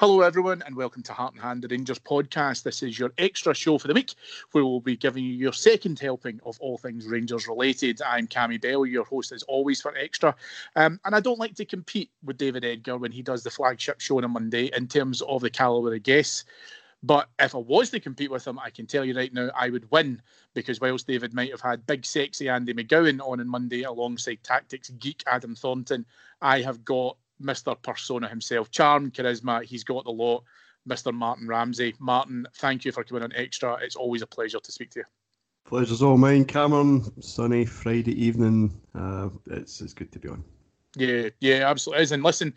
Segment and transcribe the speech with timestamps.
[0.00, 2.62] Hello, everyone, and welcome to Heart and Hand, the Rangers podcast.
[2.62, 4.14] This is your extra show for the week,
[4.52, 8.00] where we'll be giving you your second helping of all things Rangers related.
[8.00, 10.34] I'm Cammy Bell, your host as always for Extra.
[10.74, 14.00] Um, and I don't like to compete with David Edgar when he does the flagship
[14.00, 16.46] show on a Monday in terms of the calibre of guests.
[17.02, 19.68] But if I was to compete with him, I can tell you right now I
[19.68, 20.22] would win
[20.54, 24.88] because whilst David might have had big, sexy Andy McGowan on on Monday alongside tactics
[24.88, 26.06] geek Adam Thornton,
[26.40, 27.80] I have got Mr.
[27.82, 28.70] Persona himself.
[28.70, 30.44] Charm, charisma, he's got the lot.
[30.88, 31.12] Mr.
[31.12, 31.94] Martin Ramsey.
[31.98, 33.78] Martin, thank you for coming on Extra.
[33.82, 35.04] It's always a pleasure to speak to you.
[35.66, 37.04] Pleasure's all mine, Cameron.
[37.22, 38.80] Sunny Friday evening.
[38.94, 40.42] Uh, it's it's good to be on.
[40.96, 42.12] Yeah, yeah, absolutely is.
[42.12, 42.52] And listen,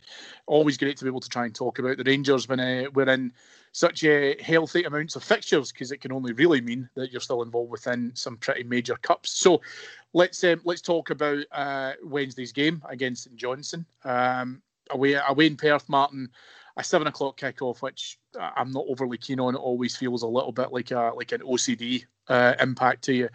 [0.48, 3.10] always great to be able to try and talk about the Rangers when uh, we're
[3.10, 3.32] in
[3.72, 7.44] such uh, healthy amounts of fixtures, because it can only really mean that you're still
[7.44, 9.32] involved within some pretty major cups.
[9.32, 9.62] So
[10.14, 13.86] let's um, let's talk about uh, Wednesday's game against St Johnstone.
[14.04, 16.30] Um, away away in Perth, Martin,
[16.78, 19.56] a seven o'clock kickoff, which I'm not overly keen on.
[19.56, 23.30] It always feels a little bit like a like an OCD uh, impact to you.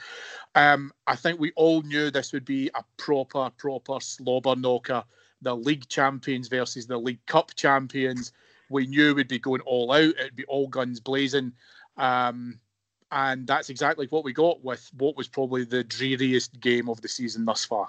[0.54, 5.04] Um, I think we all knew this would be a proper proper slobber knocker.
[5.42, 8.32] The league champions versus the League Cup champions.
[8.70, 10.14] We knew we'd be going all out.
[10.18, 11.52] It'd be all guns blazing.
[11.96, 12.60] Um,
[13.10, 17.08] and that's exactly what we got with what was probably the dreariest game of the
[17.08, 17.88] season thus far.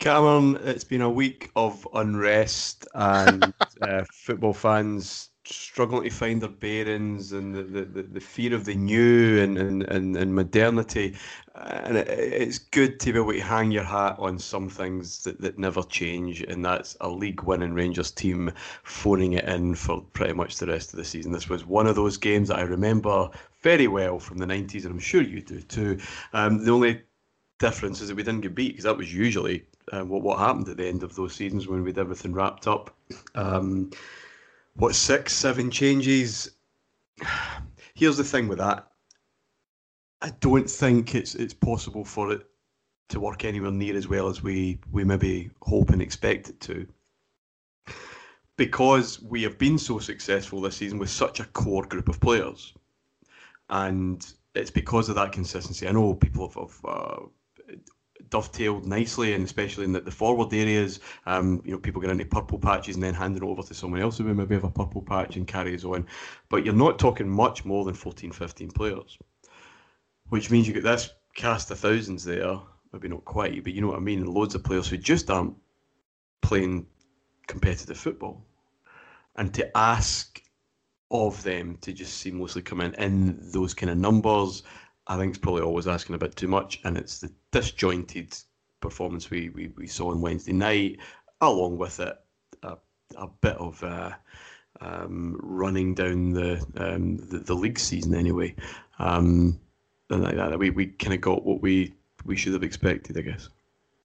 [0.00, 3.52] Cameron, it's been a week of unrest and
[3.82, 8.74] uh, football fans struggling to find their bearings and the, the, the fear of the
[8.74, 11.14] new and, and, and, and modernity.
[11.54, 15.38] And it, it's good to be able to hang your hat on some things that,
[15.42, 18.50] that never change, and that's a league winning Rangers team
[18.84, 21.30] phoning it in for pretty much the rest of the season.
[21.30, 23.28] This was one of those games that I remember
[23.60, 25.98] very well from the 90s, and I'm sure you do too.
[26.32, 27.02] Um, the only
[27.58, 30.68] difference is that we didn't get beat because that was usually uh, what what happened
[30.68, 32.94] at the end of those seasons when we'd everything wrapped up.
[33.34, 33.90] Um,
[34.74, 36.52] what six, seven changes?
[37.94, 38.86] Here's the thing with that.
[40.22, 42.46] I don't think it's it's possible for it
[43.08, 46.86] to work anywhere near as well as we we maybe hope and expect it to.
[48.56, 52.74] Because we have been so successful this season with such a core group of players,
[53.70, 55.88] and it's because of that consistency.
[55.88, 57.20] I know people have, have uh,
[58.30, 61.00] dovetailed nicely, and especially in the, the forward areas.
[61.26, 64.00] Um, you know, people get into purple patches and then hand it over to someone
[64.00, 66.06] else who may maybe have a purple patch and carries on.
[66.48, 69.18] But you're not talking much more than 14, 15 players,
[70.28, 72.58] which means you get this cast of thousands there.
[72.92, 74.24] Maybe not quite, but you know what I mean.
[74.24, 75.54] Loads of players who just aren't
[76.42, 76.86] playing
[77.46, 78.44] competitive football,
[79.36, 80.40] and to ask
[81.10, 84.62] of them to just seamlessly come in in those kind of numbers
[85.06, 88.36] I think it's probably always asking a bit too much, and it's the disjointed
[88.80, 90.98] performance we, we, we saw on Wednesday night,
[91.40, 92.16] along with it
[92.62, 92.76] a,
[93.16, 94.12] a bit of uh,
[94.80, 98.54] um, running down the, um, the, the league season anyway,
[98.98, 99.58] um,
[100.10, 100.58] and like that.
[100.58, 101.94] We we kind of got what we
[102.24, 103.48] we should have expected, I guess.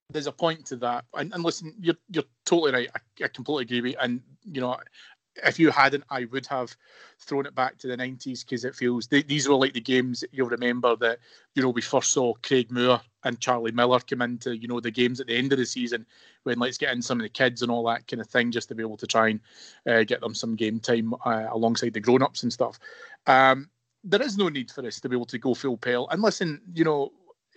[0.09, 1.05] there's a point to that.
[1.13, 2.89] And, and listen, you're you're totally right.
[2.95, 3.97] I, I completely agree with you.
[4.01, 4.77] And you know,
[5.43, 6.75] if you hadn't, I would have
[7.19, 10.21] thrown it back to the 90s because it feels they, these were like the games
[10.21, 11.19] that you'll remember that
[11.53, 14.91] you know we first saw Craig Moore and Charlie Miller come into you know the
[14.91, 16.05] games at the end of the season
[16.43, 18.67] when let's get in some of the kids and all that kind of thing just
[18.69, 19.39] to be able to try and
[19.89, 22.79] uh, get them some game time uh, alongside the grown ups and stuff.
[23.27, 23.69] Um,
[24.03, 26.07] there is no need for us to be able to go full pale.
[26.09, 27.11] And listen, you know,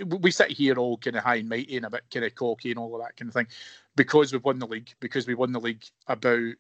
[0.04, 2.70] we sit here all kind of high and mighty and a bit kind of cocky
[2.70, 3.48] and all of that kind of thing
[3.96, 6.54] because we've won the league, because we won the league about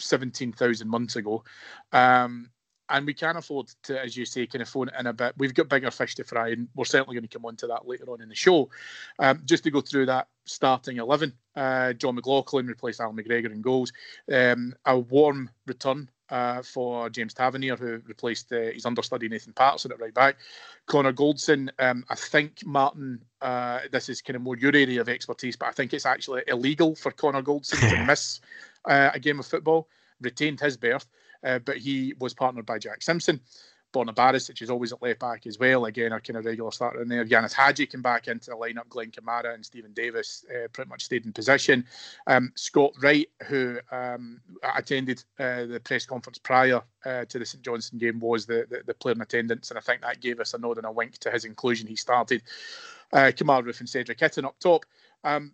[0.00, 1.44] 17,000 months ago.
[1.92, 2.50] Um,
[2.90, 5.34] and we can afford to, as you say, kind of phone it in a bit.
[5.36, 7.86] We've got bigger fish to fry, and we're certainly going to come on to that
[7.86, 8.70] later on in the show.
[9.18, 13.60] Um, just to go through that starting 11, uh, John McLaughlin replaced Al McGregor in
[13.60, 13.92] goals.
[14.32, 19.92] Um, a warm return uh, for James Tavernier, who replaced uh, his understudy Nathan Patterson
[19.92, 20.36] at right back.
[20.86, 25.08] Connor Goldson, um, I think Martin, uh, this is kind of more your area of
[25.08, 28.40] expertise, but I think it's actually illegal for Connor Goldson to miss
[28.84, 29.88] uh, a game of football.
[30.20, 31.06] Retained his berth,
[31.44, 33.40] uh, but he was partnered by Jack Simpson.
[33.92, 35.86] Borna Barisic is always at left back as well.
[35.86, 37.24] Again, a kind of regular starter in there.
[37.24, 38.88] Ianis Hagi came back into the lineup.
[38.88, 41.84] Glenn Kamara and Steven Davis uh, pretty much stayed in position.
[42.26, 44.40] Um, Scott Wright, who um,
[44.76, 48.82] attended uh, the press conference prior uh, to the St Johnstone game, was the, the,
[48.86, 51.16] the, player in attendance, and I think that gave us a nod and a wink
[51.18, 51.86] to his inclusion.
[51.86, 52.42] He started.
[53.10, 54.84] Uh, Kemar Roofe and Cedric Itten up top.
[55.24, 55.52] Um,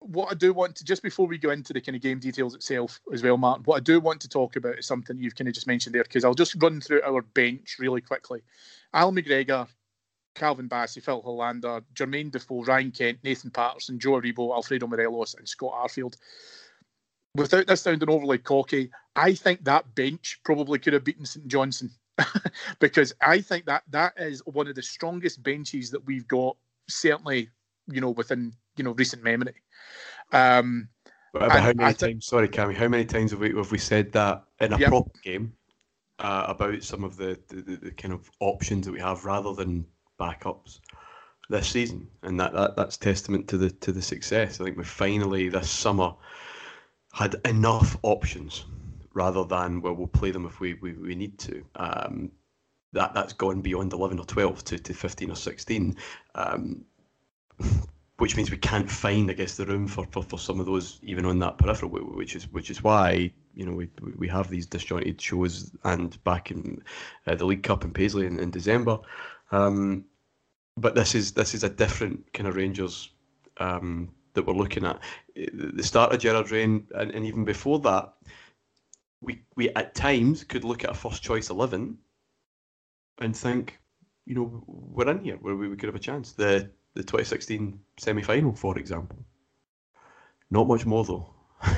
[0.00, 2.54] what I do want to just before we go into the kind of game details
[2.54, 5.48] itself as well, Martin, what I do want to talk about is something you've kind
[5.48, 8.42] of just mentioned there because I'll just run through our bench really quickly.
[8.92, 9.68] Al McGregor,
[10.34, 15.48] Calvin Bassey, Phil Helander, Jermaine Defoe, Ryan Kent, Nathan Patterson, Joe Aribo, Alfredo Morelos, and
[15.48, 16.16] Scott Arfield.
[17.34, 21.90] Without this sounding overly cocky, I think that bench probably could have beaten St Johnstone
[22.80, 26.56] because I think that that is one of the strongest benches that we've got,
[26.88, 27.50] certainly,
[27.88, 29.54] you know, within you know recent memory.
[30.32, 30.88] Um,
[31.32, 32.26] but, how many th- times?
[32.26, 32.74] Sorry, Cammy.
[32.74, 34.88] How many times have we have we said that in a yep.
[34.88, 35.52] proper game
[36.18, 39.84] uh, about some of the, the, the kind of options that we have rather than
[40.18, 40.80] backups
[41.48, 44.60] this season, and that, that that's testament to the to the success.
[44.60, 46.14] I think we finally this summer
[47.12, 48.64] had enough options
[49.14, 51.64] rather than well we'll play them if we we, we need to.
[51.76, 52.32] Um,
[52.92, 55.96] that that's gone beyond eleven or twelve to, to fifteen or sixteen.
[56.34, 56.84] Um,
[58.18, 60.98] which means we can't find, I guess, the room for, for, for some of those
[61.02, 64.66] even on that peripheral, which is which is why you know we we have these
[64.66, 66.82] disjointed shows and back in
[67.26, 68.98] uh, the League Cup in Paisley in, in December.
[69.52, 70.04] Um,
[70.76, 73.10] but this is this is a different kind of Rangers
[73.58, 74.98] um, that we're looking at.
[75.34, 78.14] The start of Gerrard reign, and, and even before that,
[79.20, 81.98] we we at times could look at a first choice eleven
[83.18, 83.78] and think,
[84.26, 86.32] you know, we're in here where we, we could have a chance.
[86.32, 89.18] The the 2016 semi final, for example.
[90.50, 91.30] Not much more, though.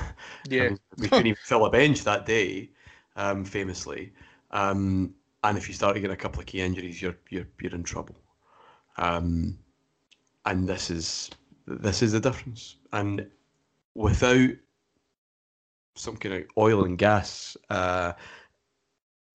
[0.49, 0.63] Yeah.
[0.63, 2.71] I mean, we couldn't even fill a bench that day,
[3.17, 4.15] um, famously.
[4.51, 7.75] Um, and if you start to get a couple of key injuries, you're you're you're
[7.75, 8.15] in trouble.
[8.97, 9.59] Um,
[10.47, 11.31] and this is
[11.67, 12.77] this is the difference.
[12.93, 13.27] And
[13.95, 14.51] without
[15.97, 18.13] some kind of oil and gas uh,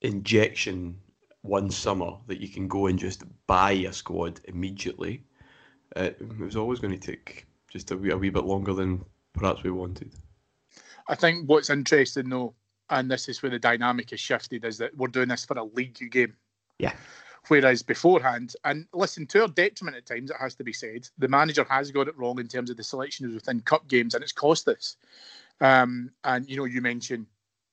[0.01, 0.97] injection
[1.41, 5.24] one summer that you can go and just buy a squad immediately,
[5.95, 9.04] it, it was always going to take just a wee, a wee bit longer than
[9.34, 10.12] perhaps we wanted.
[11.07, 12.53] I think what's interesting though,
[12.89, 15.63] and this is where the dynamic has shifted, is that we're doing this for a
[15.63, 16.36] league game.
[16.79, 16.94] Yeah.
[17.50, 21.27] Whereas beforehand, and listen, to our detriment at times, it has to be said, the
[21.27, 24.32] manager has got it wrong in terms of the selections within cup games, and it's
[24.32, 24.96] cost us.
[25.60, 27.25] Um, and you know, you mentioned,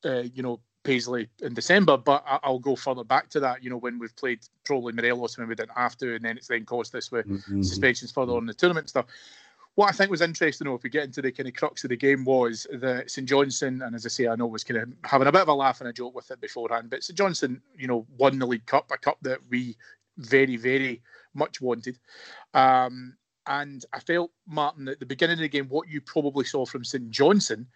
[0.04, 3.62] uh, you know, Paisley in December, but I'll go further back to that.
[3.62, 6.49] You know, when we've played probably Morelos when we didn't have to, and then it's
[6.49, 7.62] then caused this with mm-hmm.
[7.62, 9.06] suspensions further on the tournament stuff.
[9.76, 11.90] What I think was interesting, though, if we get into the kind of crux of
[11.90, 14.92] the game, was that St Johnstone, and as I say, I know was kind of
[15.04, 17.60] having a bit of a laugh and a joke with it beforehand, but St Johnstone,
[17.76, 19.76] you know, won the League Cup, a cup that we
[20.18, 21.02] very, very
[21.34, 21.99] much wanted.
[22.52, 23.14] Um,
[23.46, 26.84] and I felt, Martin, at the beginning of the game, what you probably saw from
[26.84, 27.66] St Johnstone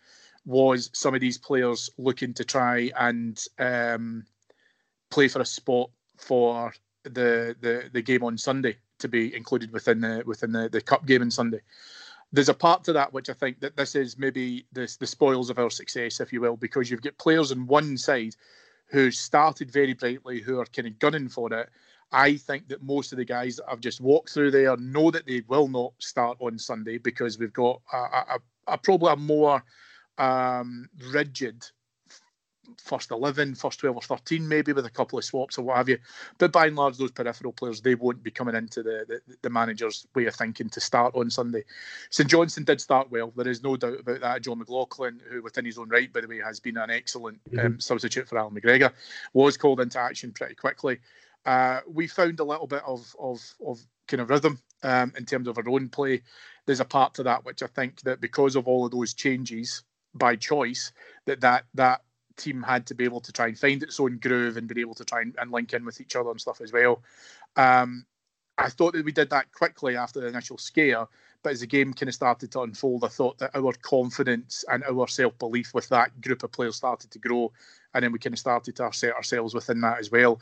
[0.45, 4.25] was some of these players looking to try and um,
[5.11, 6.73] play for a spot for
[7.05, 11.07] the, the the game on Sunday to be included within the within the, the cup
[11.07, 11.61] game on Sunday.
[12.33, 15.51] There's a part to that which I think that this is maybe the, the spoils
[15.51, 18.35] of our success, if you will, because you've got players on one side
[18.87, 21.69] who started very brightly, who are kind of gunning for it.
[22.11, 25.27] I think that most of the guys that have just walked through there know that
[25.27, 29.63] they will not start on Sunday because we've got a, a, a probably a more
[30.19, 31.65] um, rigid
[32.79, 35.89] first 11, first 12 or 13, maybe with a couple of swaps or what have
[35.89, 35.99] you.
[36.39, 39.51] But by and large, those peripheral players, they won't be coming into the, the, the
[39.51, 41.65] manager's way of thinking to start on Sunday.
[42.11, 43.33] St Johnstone did start well.
[43.37, 44.43] There is no doubt about that.
[44.43, 47.67] John McLaughlin, who within his own right, by the way, has been an excellent mm-hmm.
[47.67, 48.93] um, substitute for Allan McGregor,
[49.33, 50.99] was called into action pretty quickly.
[51.45, 53.79] Uh, we found a little bit of, of, of
[54.09, 56.23] kind of rhythm um, in terms of our own play.
[56.67, 59.83] There's a part to that which I think that because of all of those changes
[60.15, 60.93] by choice,
[61.27, 62.03] that that that
[62.37, 64.95] team had to be able to try and find its own groove and be able
[64.95, 67.03] to try and, and link in with each other and stuff as well.
[67.57, 68.07] Um,
[68.59, 71.07] I thought that we did that quickly after the initial scare,
[71.43, 74.85] but as the game kind of started to unfold, I thought that our confidence and
[74.85, 77.53] our self belief with that group of players started to grow,
[77.95, 80.41] and then we kind of started to set ourselves within that as well.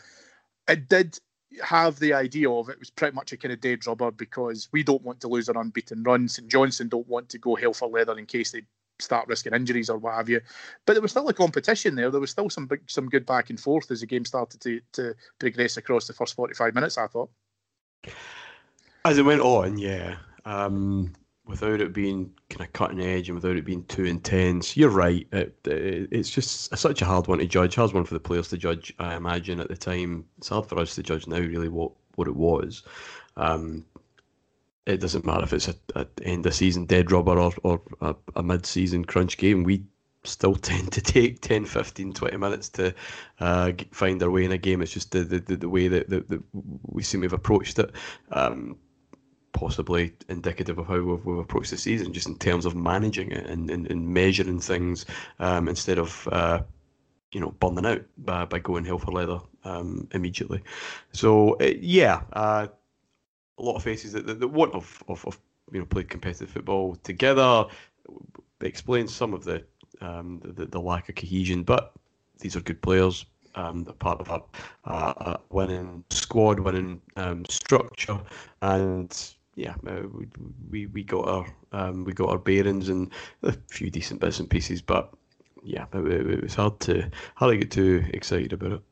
[0.69, 1.19] It did
[1.63, 4.83] have the idea of it was pretty much a kind of dead rubber because we
[4.83, 6.29] don't want to lose an unbeaten run.
[6.29, 8.63] St Johnstone don't want to go hell for leather in case they
[9.03, 10.41] start risking injuries or what have you.
[10.87, 12.11] But there was still a competition there.
[12.11, 14.81] There was still some big, some good back and forth as the game started to
[14.93, 16.99] to progress across the first forty five minutes.
[16.99, 17.31] I thought.
[19.05, 20.17] As it went on, yeah.
[20.45, 21.13] Um,
[21.45, 25.27] without it being kind of cutting edge and without it being too intense, you're right.
[25.33, 27.75] It, it, it's just such a hard one to judge.
[27.75, 28.95] Hard one for the players to judge.
[28.99, 31.39] I imagine at the time, it's hard for us to judge now.
[31.39, 32.83] Really, what what it was.
[33.37, 33.85] Um,
[34.87, 38.15] it doesn't matter if it's a, a end of season dead rubber or, or a,
[38.37, 39.63] a mid season crunch game.
[39.63, 39.85] We
[40.25, 42.95] still tend to take 10, 15, 20 minutes to
[43.41, 44.83] uh, find our way in a game.
[44.83, 46.43] It's just the, the, the way that, that, that
[46.83, 47.93] we seem to have approached it.
[48.31, 48.77] Um,
[49.53, 53.47] possibly indicative of how we've, we've, approached the season, just in terms of managing it
[53.47, 55.07] and, and, and measuring things
[55.39, 56.29] um, instead of.
[56.31, 56.63] Uh,
[57.33, 60.63] you know, burning out by, by going hell for leather um, immediately.
[61.13, 62.67] So uh, yeah, uh,
[63.63, 65.39] a lot of faces that, that, that won't have, have, have,
[65.73, 67.65] you know played competitive football together.
[68.61, 69.65] It explains some of the,
[70.01, 71.93] um, the, the lack of cohesion, but
[72.41, 73.25] these are good players.
[73.55, 78.19] Um, they're part of a, a, a winning squad, winning um, structure,
[78.63, 80.27] and yeah, uh, we,
[80.71, 84.49] we we got our um, we got our bearings and a few decent bits and
[84.49, 85.13] pieces, but
[85.63, 88.83] yeah, it, was hard to hard to get too excited about it.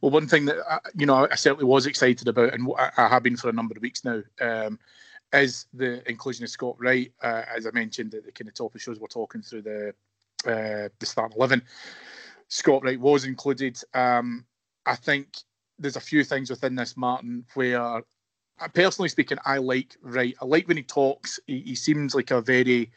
[0.00, 3.22] Well, one thing that I, you know I certainly was excited about, and I have
[3.22, 4.78] been for a number of weeks now, um,
[5.32, 7.12] is the inclusion of Scott Wright.
[7.22, 9.94] Uh, as I mentioned at the kind of top of shows, we're talking through the
[10.46, 11.62] uh, the start eleven.
[12.48, 13.78] Scott Wright was included.
[13.94, 14.44] Um,
[14.84, 15.28] I think
[15.78, 18.02] there's a few things within this, Martin, where
[18.74, 20.36] personally speaking, I like Wright.
[20.40, 21.40] I like when he talks.
[21.46, 22.90] He, he seems like a very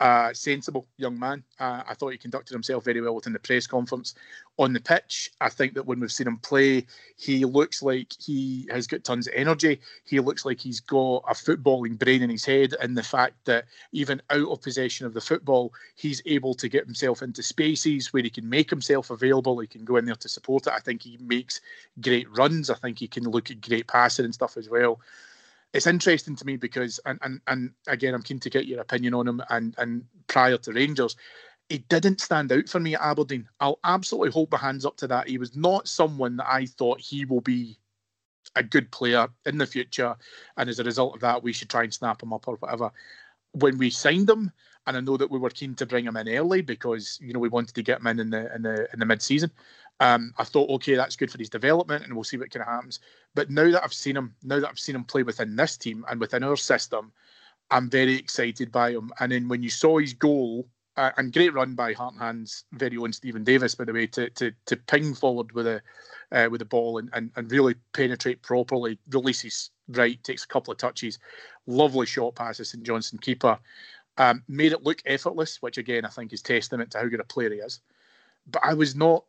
[0.00, 1.42] uh, sensible young man.
[1.58, 4.14] Uh, I thought he conducted himself very well within the press conference.
[4.58, 6.86] On the pitch, I think that when we've seen him play,
[7.16, 9.80] he looks like he has got tons of energy.
[10.04, 13.66] He looks like he's got a footballing brain in his head, and the fact that
[13.92, 18.22] even out of possession of the football, he's able to get himself into spaces where
[18.22, 19.58] he can make himself available.
[19.58, 20.72] He can go in there to support it.
[20.72, 21.60] I think he makes
[22.00, 22.70] great runs.
[22.70, 25.00] I think he can look at great passing and stuff as well
[25.72, 29.14] it's interesting to me because and, and and again I'm keen to get your opinion
[29.14, 31.16] on him and and prior to Rangers
[31.68, 33.48] he didn't stand out for me at Aberdeen.
[33.60, 35.28] I'll absolutely hold my hands up to that.
[35.28, 37.78] He was not someone that I thought he will be
[38.54, 40.16] a good player in the future,
[40.56, 42.90] and as a result of that, we should try and snap him up or whatever.
[43.52, 44.52] When we signed him,
[44.86, 47.40] and I know that we were keen to bring him in early because you know
[47.40, 49.50] we wanted to get him in in the in the in the mid season.
[50.00, 52.68] Um, I thought, okay, that's good for his development, and we'll see what kind of
[52.68, 53.00] happens.
[53.34, 56.04] But now that I've seen him, now that I've seen him play within this team
[56.10, 57.12] and within our system,
[57.70, 59.10] I'm very excited by him.
[59.20, 62.64] And then when you saw his goal, uh, and great run by Heart and Hands
[62.72, 65.82] very own Steven Davis, by the way, to to to ping forward with a
[66.32, 70.72] uh, with the ball and, and and really penetrate properly, releases Wright, takes a couple
[70.72, 71.18] of touches,
[71.66, 73.58] lovely shot pass to St Johnstone keeper,
[74.18, 77.24] um, made it look effortless, which again I think is testament to how good a
[77.24, 77.80] player he is.
[78.46, 79.24] But I was not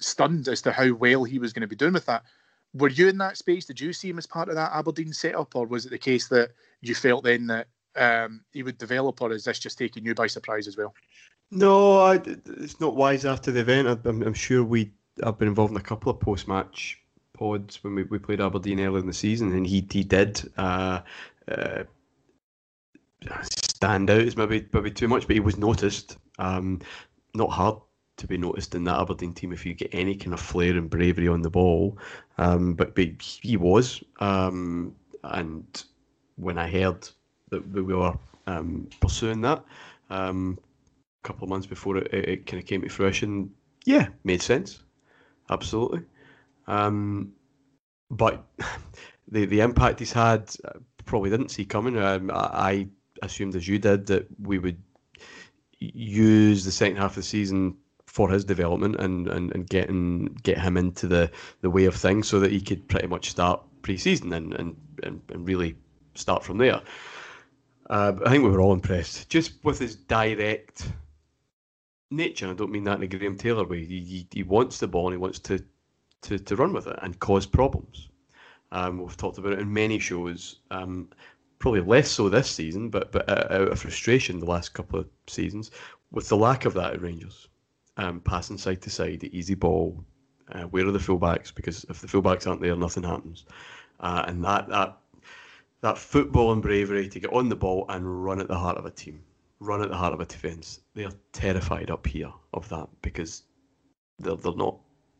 [0.00, 2.22] stunned as to how well he was going to be doing with that.
[2.74, 3.66] Were you in that space?
[3.66, 6.28] Did you see him as part of that Aberdeen setup, or was it the case
[6.28, 10.14] that you felt then that um, he would develop, or is this just taking you
[10.14, 10.92] by surprise as well?
[11.50, 14.00] No, I, it's not wise after the event.
[14.04, 17.00] I'm, I'm sure we have been involved in a couple of post-match
[17.32, 21.00] pods when we, we played Aberdeen earlier in the season, and he he did uh,
[21.46, 21.84] uh,
[23.42, 24.20] stand out.
[24.20, 26.16] It's maybe maybe too much, but he was noticed.
[26.38, 26.80] Um,
[27.34, 27.78] not hard
[28.16, 30.88] to be noticed in that Aberdeen team if you get any kind of flair and
[30.88, 31.98] bravery on the ball.
[32.38, 34.94] Um, but, but he was, um,
[35.24, 35.84] and
[36.36, 37.08] when I heard
[37.50, 38.14] that we were
[38.46, 39.64] um, pursuing that
[40.10, 40.58] um,
[41.22, 43.50] a couple of months before it, it, it kind of came to fruition,
[43.84, 44.82] yeah, made sense,
[45.50, 46.02] absolutely.
[46.66, 47.32] Um,
[48.10, 48.44] but
[49.28, 51.98] the the impact he's had, uh, probably didn't see coming.
[51.98, 52.88] Um, I
[53.22, 54.80] assumed, as you did, that we would
[55.78, 57.76] use the second half of the season
[58.14, 61.28] for his development and, and, and getting get him into the,
[61.62, 65.20] the way of things so that he could pretty much start pre-season and, and, and,
[65.30, 65.74] and really
[66.14, 66.80] start from there.
[67.90, 70.92] Uh, I think we were all impressed just with his direct
[72.12, 72.48] nature.
[72.48, 73.84] I don't mean that in a Graham Taylor way.
[73.84, 75.58] He, he, he wants the ball and he wants to,
[76.22, 78.10] to, to run with it and cause problems.
[78.70, 80.60] Um, we've talked about it in many shows.
[80.70, 81.08] Um,
[81.58, 85.72] probably less so this season, but but out of frustration the last couple of seasons
[86.12, 87.48] with the lack of that at Rangers.
[87.96, 90.04] Um, passing side to side, the easy ball.
[90.50, 91.54] Uh, where are the fullbacks?
[91.54, 93.44] Because if the fullbacks aren't there, nothing happens.
[94.00, 94.98] Uh, and that that
[95.80, 98.86] that football and bravery to get on the ball and run at the heart of
[98.86, 99.22] a team,
[99.60, 100.80] run at the heart of a defence.
[100.94, 103.42] They are terrified up here of that because
[104.18, 104.78] they're, they're not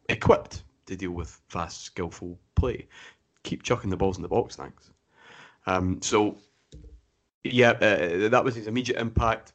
[0.09, 2.89] equipped to deal with fast, skillful play.
[3.43, 4.91] Keep chucking the balls in the box, thanks.
[5.67, 6.37] Um, so,
[7.43, 9.53] yeah, uh, that was his immediate impact,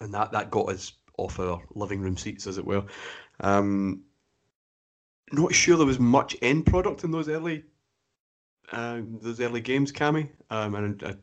[0.00, 2.84] and that, that got us off our living room seats, as it were.
[3.40, 4.02] Um,
[5.32, 7.64] not sure there was much end product in those early
[8.72, 10.28] uh, those early games, Cammy.
[10.50, 11.18] Um, and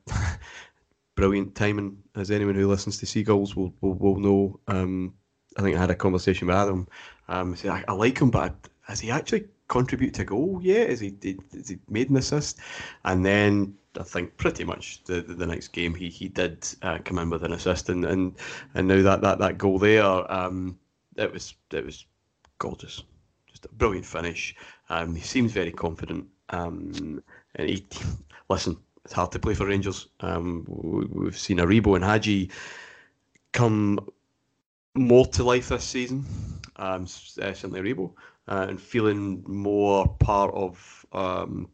[1.16, 4.60] brilliant timing, as anyone who listens to Seagulls will will, will know.
[4.68, 5.14] Um,
[5.58, 6.88] I think I had a conversation with Adam.
[7.28, 10.89] Um, say I, I like him, but has he actually contributed to goal yet?
[10.89, 11.15] Is he
[11.53, 12.60] has he made an assist?
[13.05, 17.00] And then I think pretty much the, the, the next game he he did uh,
[17.03, 18.36] come in with an assist, and, and
[18.74, 20.77] and now that that that goal there, um,
[21.17, 22.05] it was it was
[22.60, 23.03] gorgeous,
[23.48, 24.55] just a brilliant finish.
[24.89, 26.27] Um, he seems very confident.
[26.50, 27.24] Um,
[27.55, 27.86] and he,
[28.50, 30.08] listen, it's hard to play for Rangers.
[30.20, 32.50] Um, we've seen Aribo and Hagi
[33.51, 34.00] come
[34.96, 36.25] more to life this season.
[36.75, 38.13] Um, uh, certainly Aribo,
[38.48, 41.70] uh, and feeling more part of um,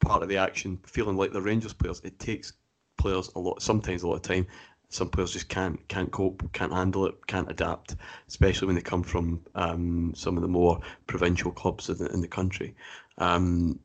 [0.00, 2.00] part of the action, feeling like the Rangers players.
[2.04, 2.52] It takes
[2.98, 4.46] players a lot, sometimes a lot of time.
[4.88, 7.96] Some players just can't can't cope, can't handle it, can't adapt,
[8.28, 12.20] especially when they come from um, some of the more provincial clubs in the, in
[12.20, 12.74] the country.
[13.16, 13.80] Um,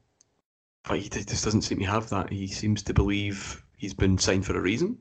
[0.84, 2.32] but he just doesn't seem to have that.
[2.32, 4.98] He seems to believe he's been signed for a reason,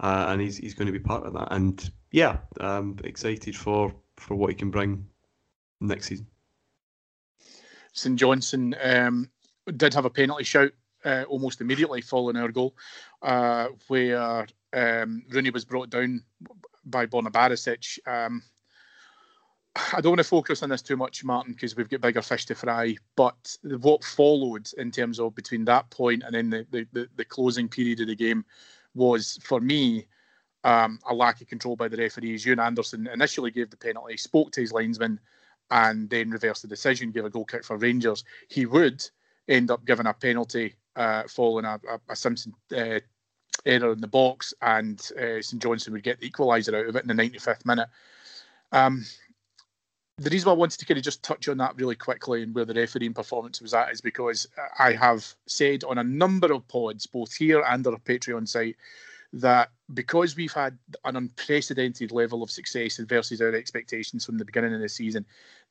[0.00, 1.48] uh, and he's he's going to be part of that.
[1.52, 5.06] And yeah, I'm excited for for what he can bring
[5.80, 6.26] next season.
[7.92, 9.30] St Johnstone um,
[9.76, 10.72] did have a penalty shout
[11.04, 12.74] uh, almost immediately following our goal,
[13.22, 16.22] uh, where um, Rooney was brought down
[16.84, 17.98] by Borna Barisic.
[18.06, 18.42] Um,
[19.94, 22.44] I don't want to focus on this too much, Martin, because we've got bigger fish
[22.46, 22.96] to fry.
[23.16, 27.68] But what followed in terms of between that point and then the, the, the, closing
[27.68, 28.44] period of the game
[28.94, 30.06] was, for me,
[30.64, 32.44] um, a lack of control by the referees.
[32.44, 35.18] Euan Anderson initially gave the penalty, spoke to his linesman,
[35.70, 38.24] and then reverse the decision, give a goal kick for Rangers.
[38.48, 39.04] He would
[39.48, 43.00] end up giving a penalty uh, following a, a, a Simpson uh,
[43.64, 47.04] error in the box, and uh, St Johnstone would get the equaliser out of it
[47.04, 47.88] in the 95th minute.
[48.72, 49.04] Um,
[50.18, 52.64] the reason I wanted to kind of just touch on that really quickly and where
[52.64, 54.46] the refereeing performance was at is because
[54.78, 58.76] I have said on a number of pods, both here and on our Patreon site,
[59.32, 64.74] that because we've had an unprecedented level of success versus our expectations from the beginning
[64.74, 65.24] of the season,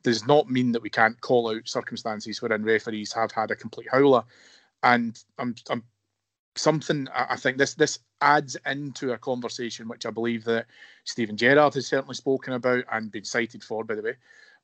[0.03, 3.87] does not mean that we can't call out circumstances wherein referees have had a complete
[3.91, 4.23] howler.
[4.83, 5.83] And I'm, I'm
[6.55, 10.67] something I think this this adds into a conversation which I believe that
[11.05, 14.15] Steven Gerrard has certainly spoken about and been cited for, by the way.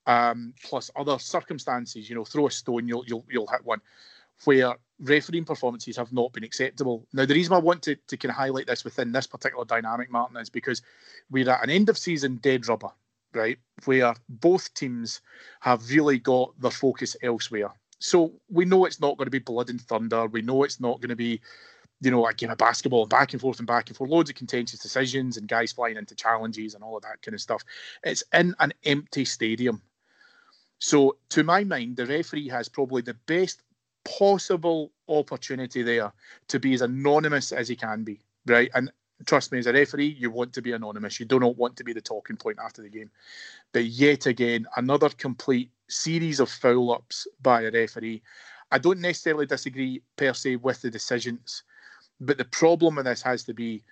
[0.06, 3.82] Um, plus other circumstances, you know, throw a stone, you'll you'll you'll hit one,
[4.46, 7.06] where refereeing performances have not been acceptable.
[7.14, 10.10] Now, the reason I want to, to kind of highlight this within this particular dynamic,
[10.10, 10.82] Martin, is because
[11.30, 12.90] we're at an end of season dead rubber,
[13.34, 13.58] right?
[13.86, 15.22] Where both teams
[15.60, 17.72] have really got their focus elsewhere.
[18.00, 20.28] So we know it's not going to be blood and thunder.
[20.28, 21.42] We know it's not going to be
[22.02, 24.36] you know, a game of basketball back and forth and back and forth, loads of
[24.36, 27.64] contentious decisions and guys flying into challenges and all of that kind of stuff.
[28.04, 29.82] It's in an empty stadium.
[30.80, 33.64] So, to my mind, the referee has probably the best
[34.08, 36.12] possible opportunity there
[36.48, 38.70] to be as anonymous as he can be, right?
[38.74, 38.92] And
[39.26, 41.20] trust me, as a referee, you want to be anonymous.
[41.20, 43.10] You do not want to be the talking point after the game.
[43.74, 48.22] But yet again, another complete series of foul ups by a referee.
[48.72, 51.64] I don't necessarily disagree per se with the decisions
[52.20, 53.84] but the problem with this has to be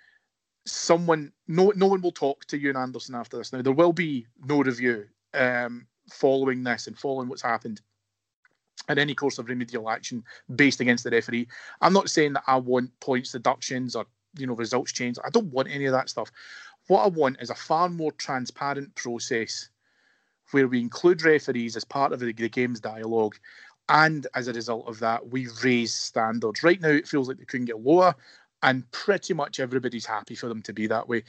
[0.64, 1.32] someone.
[1.48, 3.52] No, no one will talk to Euan Anderson after this.
[3.52, 7.80] Now there will be no review um, following this and following what's happened
[8.88, 10.22] in any course of remedial action
[10.54, 11.48] based against the referee.
[11.80, 14.06] I'm not saying that I want points deductions or
[14.38, 15.18] you know results change.
[15.24, 16.30] I don't want any of that stuff.
[16.88, 19.68] What I want is a far more transparent process
[20.52, 23.34] where we include referees as part of the, the game's dialogue
[23.88, 26.62] and as a result of that, we raise standards.
[26.62, 28.14] Right now, it feels like they couldn't get lower,
[28.62, 31.22] and pretty much everybody's happy for them to be that way.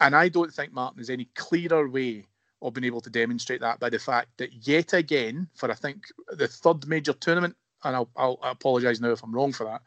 [0.00, 2.26] And I don't think, Martin, there's any clearer way
[2.64, 6.06] of been able to demonstrate that by the fact that yet again, for I think
[6.28, 9.82] the third major tournament, and I'll, I'll apologise now if I'm wrong for that,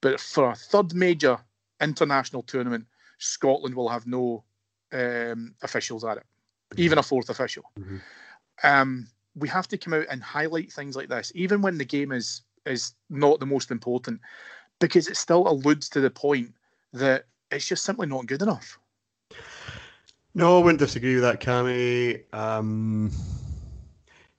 [0.00, 1.38] but for a third major
[1.80, 2.86] international tournament,
[3.18, 4.44] Scotland will have no
[4.92, 6.24] um, officials at it,
[6.76, 7.64] even a fourth official.
[7.78, 8.00] Mhm.
[8.62, 12.12] Um, we have to come out and highlight things like this, even when the game
[12.12, 14.20] is is not the most important,
[14.80, 16.54] because it still alludes to the point
[16.94, 18.78] that it's just simply not good enough.
[20.34, 22.24] No, I wouldn't disagree with that, Cammy.
[22.34, 23.10] Um,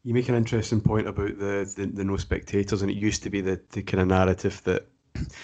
[0.04, 3.30] you make an interesting point about the, the, the no spectators, and it used to
[3.30, 4.88] be the, the kind of narrative that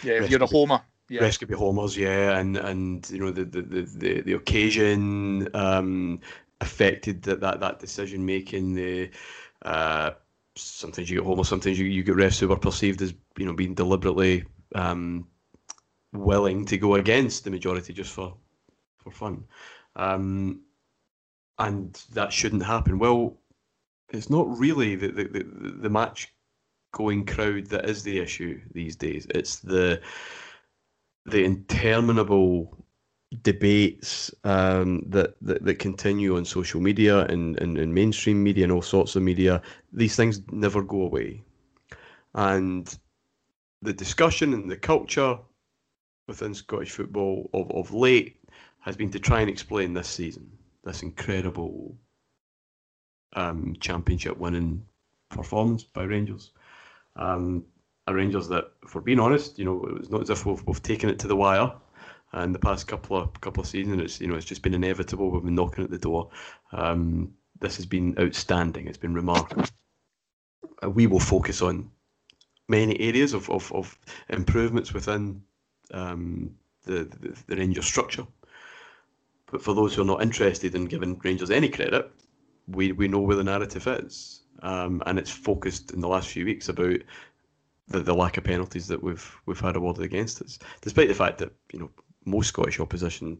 [0.01, 3.31] Yeah, if you're a homer, yeah, rest could be homers, yeah, and and you know
[3.31, 6.19] the the the, the, the occasion um,
[6.61, 8.73] affected that that, that decision making.
[8.73, 9.11] The
[9.63, 10.11] uh,
[10.55, 13.53] sometimes you get homers, sometimes you, you get refs who are perceived as you know
[13.53, 15.27] being deliberately um,
[16.13, 18.35] willing to go against the majority just for
[18.97, 19.45] for fun,
[19.95, 20.61] um,
[21.59, 22.99] and that shouldn't happen.
[22.99, 23.37] Well,
[24.09, 25.43] it's not really the the, the,
[25.81, 26.33] the match
[26.93, 29.27] going crowd that is the issue these days.
[29.29, 30.01] It's the
[31.25, 32.77] the interminable
[33.43, 38.73] debates um, that, that that continue on social media and, and, and mainstream media and
[38.73, 39.61] all sorts of media.
[39.93, 41.43] These things never go away,
[42.33, 42.93] and
[43.81, 45.37] the discussion and the culture
[46.27, 48.37] within Scottish football of, of late
[48.81, 50.51] has been to try and explain this season,
[50.83, 51.95] this incredible
[53.33, 54.83] um, championship winning
[55.29, 56.51] performance by Rangers.
[57.15, 57.65] Um,
[58.07, 60.83] a Rangers that, for being honest, you know, it was not as if we've, we've
[60.83, 61.71] taken it to the wire.
[62.33, 65.29] And the past couple of couple of seasons, it's you know, it's just been inevitable.
[65.29, 66.29] We've been knocking at the door.
[66.71, 68.87] Um, this has been outstanding.
[68.87, 69.65] It's been remarkable.
[70.81, 71.91] Uh, we will focus on
[72.69, 75.43] many areas of, of, of improvements within
[75.93, 78.25] um, the, the the Rangers structure.
[79.51, 82.09] But for those who are not interested in giving Rangers any credit,
[82.67, 84.43] we, we know where the narrative is.
[84.63, 87.01] Um, and it's focused in the last few weeks about
[87.87, 91.39] the, the lack of penalties that we've we've had awarded against us, despite the fact
[91.39, 91.89] that you know
[92.25, 93.39] most Scottish opposition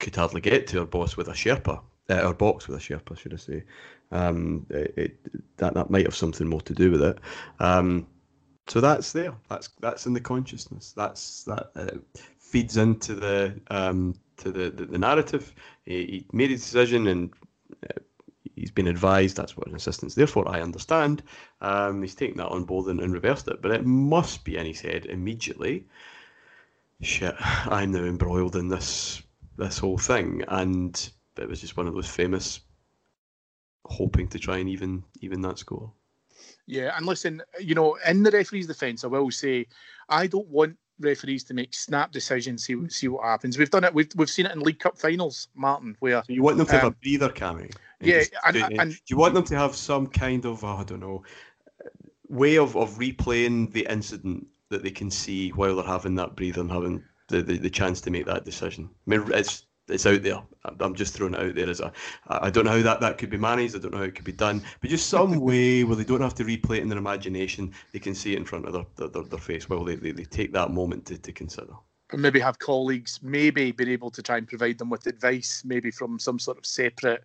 [0.00, 3.18] could hardly get to our boss with a Sherpa, uh, our box with a Sherpa,
[3.18, 3.64] should I say?
[4.10, 7.18] Um, it, it, that that might have something more to do with it.
[7.60, 8.06] Um,
[8.66, 9.34] so that's there.
[9.48, 10.92] That's that's in the consciousness.
[10.96, 11.98] That's that uh,
[12.38, 15.54] feeds into the um, to the, the, the narrative.
[15.84, 17.30] He, he made his decision and
[17.84, 18.00] uh,
[18.56, 20.48] he's been advised that's what an assistant's there for.
[20.48, 21.22] I understand.
[21.60, 23.62] Um, he's taken that on board and, and reversed it.
[23.62, 25.86] But it must be, and he said immediately,
[27.00, 29.22] shit, I'm now embroiled in this
[29.56, 30.42] this whole thing.
[30.48, 32.60] And it was just one of those famous
[33.84, 35.92] hoping to try and even even that score.
[36.66, 39.66] Yeah, and listen, you know, in the referee's defence, I will say,
[40.08, 42.64] I don't want referees to make snap decisions.
[42.64, 43.58] See see what happens.
[43.58, 43.92] We've done it.
[43.94, 46.72] We've we've seen it in League Cup finals, Martin, where So you want them to
[46.72, 47.72] have Um, a breather, Cammy?
[48.00, 50.82] yeah, just and- do- and- do you want them to have some kind of I
[50.84, 51.22] don't know
[52.28, 56.60] way of, of replaying the incident that they can see while they're having that breather
[56.60, 58.90] and having the, the, the chance to make that decision?
[59.06, 60.42] I mean, it's it's out there.
[60.64, 61.92] I'm- just throwing it out there as a.
[62.26, 63.74] I don't know how that, that could be managed.
[63.74, 66.20] I don't know how it could be done, but just some way where they don't
[66.20, 67.72] have to replay it in their imagination.
[67.92, 70.24] They can see it in front of their their, their, face while they, they, they
[70.24, 71.72] take that moment to, to consider.
[72.10, 75.90] And maybe have colleagues, maybe be able to try and provide them with advice, maybe
[75.90, 77.22] from some sort of separate.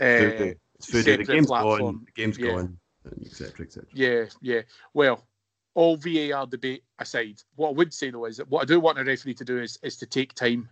[0.00, 1.80] Uh, Food, it's food, the separate game's platform.
[1.80, 2.06] gone.
[2.06, 2.46] The game's Yeah.
[2.52, 2.78] gone,
[3.24, 3.66] etc.
[3.66, 3.88] etc.
[3.92, 4.62] Yeah, yeah.
[4.94, 5.26] Well,
[5.74, 8.98] all VAR debate aside, what I would say though is that what I do want
[8.98, 10.68] a referee to do is is to take time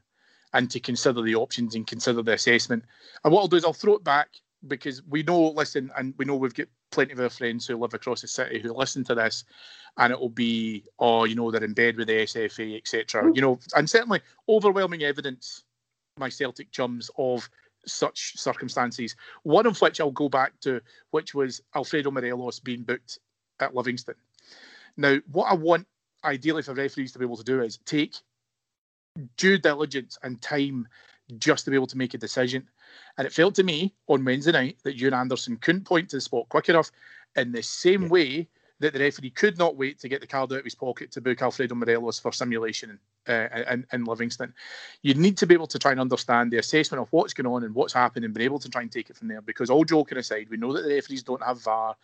[0.54, 2.84] and to consider the options and consider the assessment.
[3.24, 4.28] And what I'll do is I'll throw it back
[4.66, 7.92] because we know, listen, and we know we've got plenty of our friends who live
[7.92, 9.44] across the city who listen to this,
[9.98, 13.30] and it will be, oh, you know, they're in bed with the SFA, etc.
[13.34, 15.64] You know, and certainly overwhelming evidence,
[16.18, 17.50] my Celtic chums, of
[17.84, 19.16] such circumstances.
[19.42, 23.18] One of which I'll go back to, which was Alfredo Morelos being booked
[23.60, 24.14] at Livingston.
[24.96, 25.86] Now, what I want
[26.24, 28.14] ideally for referees to be able to do is take
[29.36, 30.88] due diligence and time
[31.38, 32.68] just to be able to make a decision.
[33.16, 36.20] And it felt to me on Wednesday night that Euan Anderson couldn't point to the
[36.20, 36.90] spot quick enough
[37.36, 38.08] in the same Yeah.
[38.08, 38.48] way
[38.80, 41.20] that the referee could not wait to get the card out of his pocket to
[41.20, 42.98] book Alfredo Morelos for simulation
[43.28, 44.52] uh, in, in Livingston.
[45.02, 47.62] You need to be able to try and understand the assessment of what's going on
[47.62, 49.40] and what's happening and be able to try and take it from there.
[49.40, 51.96] Because all joking aside, we know that the referees don't have VAR.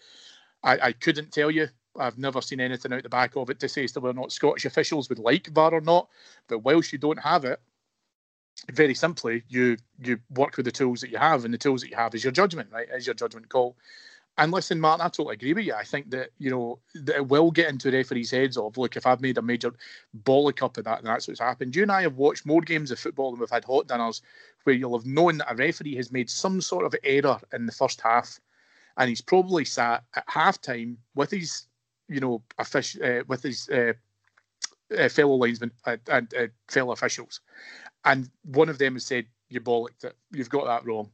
[0.62, 1.68] I, I couldn't tell you.
[1.98, 4.20] I've never seen anything out the back of it to say as to whether or
[4.20, 6.08] not Scottish officials would like VAR or not.
[6.48, 7.60] But whilst you don't have it,
[8.72, 11.90] very simply, you you work with the tools that you have, and the tools that
[11.90, 12.88] you have is your judgment, right?
[12.94, 13.76] Is your judgment call.
[14.38, 15.74] And listen, Martin, I totally agree with you.
[15.74, 19.06] I think that you know that it will get into referees' heads of look, if
[19.06, 19.74] I've made a major
[20.24, 21.74] bollock up of that, and that's what's happened.
[21.74, 24.22] You and I have watched more games of football than we've had hot dinners,
[24.64, 27.72] where you'll have known that a referee has made some sort of error in the
[27.72, 28.40] first half,
[28.96, 31.66] and he's probably sat at half time with his,
[32.10, 33.92] you know, offic- uh, with his uh,
[34.98, 37.40] uh, fellow linesmen and uh, fellow officials,
[38.04, 40.16] and one of them has said, "You bollocked it.
[40.32, 41.10] You've got that wrong."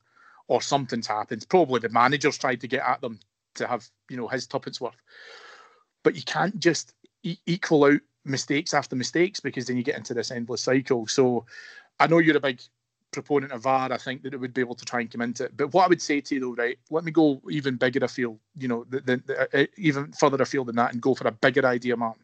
[0.49, 1.47] or something's happened.
[1.49, 3.19] Probably the manager's tried to get at them
[3.55, 5.01] to have, you know, his tuppence worth.
[6.03, 10.15] But you can't just e- equal out mistakes after mistakes because then you get into
[10.15, 11.07] this endless cycle.
[11.07, 11.47] So
[11.99, 12.61] I know you're a big
[13.23, 13.93] proponent of VAR.
[13.93, 15.57] I think that it would be able to try and come into it.
[15.57, 18.39] But what I would say to you, though, right, let me go even bigger afield,
[18.57, 21.33] you know, the, the, the, uh, even further afield than that and go for a
[21.33, 22.23] bigger idea, Martin.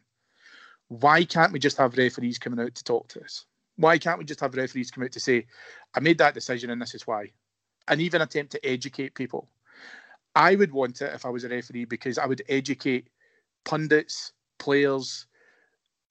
[0.87, 3.45] Why can't we just have referees coming out to talk to us?
[3.75, 5.45] Why can't we just have referees come out to say,
[5.95, 7.31] I made that decision and this is why?
[7.87, 9.49] and even attempt to educate people.
[10.35, 13.07] I would want it if I was a referee because I would educate
[13.65, 15.27] pundits, players,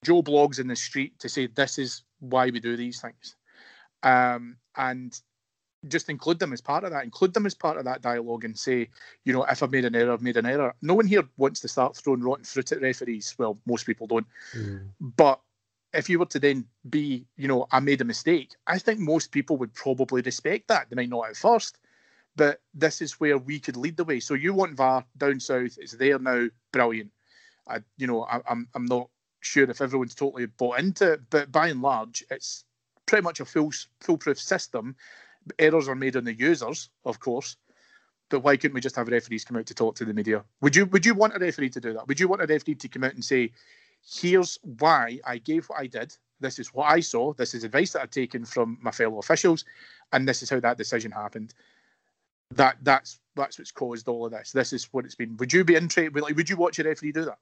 [0.05, 3.37] Joe Bloggs in the street to say this is why we do these things,
[4.02, 5.18] um, and
[5.88, 7.04] just include them as part of that.
[7.04, 8.88] Include them as part of that dialogue and say,
[9.24, 10.74] you know, if I've made an error, I've made an error.
[10.80, 13.34] No one here wants to start throwing rotten fruit at referees.
[13.38, 14.86] Well, most people don't, mm.
[15.00, 15.40] but
[15.92, 19.30] if you were to then be, you know, I made a mistake, I think most
[19.30, 20.88] people would probably respect that.
[20.88, 21.78] They might not at first,
[22.36, 24.20] but this is where we could lead the way.
[24.20, 25.78] So you want VAR down south?
[25.78, 26.46] It's there now.
[26.72, 27.10] Brilliant.
[27.68, 29.08] I, you know, I, I'm I'm not
[29.40, 32.64] sure if everyone's totally bought into it, but by and large, it's
[33.06, 34.96] pretty much a foolproof system.
[35.58, 37.56] Errors are made on the users, of course,
[38.28, 40.44] but why couldn't we just have referees come out to talk to the media?
[40.60, 42.06] Would you Would you want a referee to do that?
[42.06, 43.52] Would you want a referee to come out and say,
[44.04, 46.16] here's why I gave what I did.
[46.40, 47.32] This is what I saw.
[47.34, 49.64] This is advice that I've taken from my fellow officials,
[50.12, 51.54] and this is how that decision happened.
[52.50, 54.52] That that's that's what's caused all of this.
[54.52, 55.36] This is what it's been.
[55.36, 56.14] Would you be interested?
[56.20, 57.38] Like, would you watch a referee do that?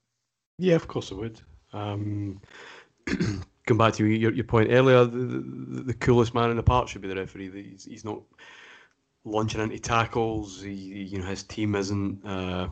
[0.59, 1.41] Yeah, of course I would.
[1.73, 2.41] Um,
[3.71, 5.05] come back to your, your point earlier.
[5.05, 7.71] The, the, the, coolest man in the park should be the referee.
[7.71, 8.21] He's, he's not
[9.25, 10.61] launching into tackles.
[10.61, 12.27] He, you know, his team isn't.
[12.27, 12.69] Uh,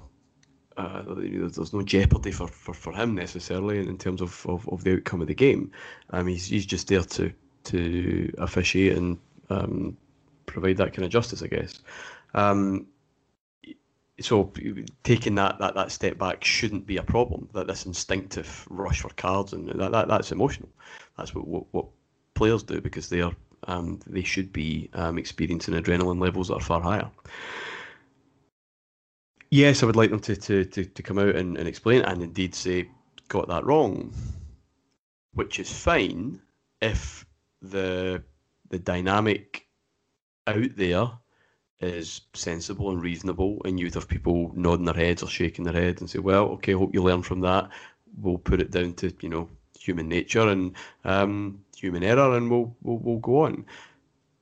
[0.76, 4.94] uh, there's no jeopardy for, for, for him necessarily in, terms of, of, of, the
[4.94, 5.72] outcome of the game.
[6.10, 7.32] Um, he's, he's just there to
[7.64, 9.18] to officiate and
[9.50, 9.96] um,
[10.46, 11.80] provide that kind of justice, I guess.
[12.34, 12.86] Um,
[14.20, 14.52] so
[15.04, 17.48] taking that, that that step back shouldn't be a problem.
[17.52, 20.68] That this instinctive rush for cards and that, that that's emotional.
[21.16, 21.86] That's what, what, what
[22.34, 23.32] players do because they are
[23.64, 27.10] um, they should be um, experiencing adrenaline levels that are far higher
[29.50, 32.22] yes, I would like them to, to, to, to come out and, and explain and
[32.22, 32.88] indeed say,
[33.28, 34.12] got that wrong,
[35.34, 36.40] which is fine
[36.80, 37.26] if
[37.60, 38.22] the
[38.70, 39.66] the dynamic
[40.46, 41.10] out there
[41.80, 46.00] is sensible and reasonable, and you'd have people nodding their heads or shaking their head
[46.00, 47.70] and say, "Well, okay, hope you learn from that.
[48.20, 52.74] We'll put it down to you know human nature and um, human error, and we'll,
[52.82, 53.64] we'll we'll go on."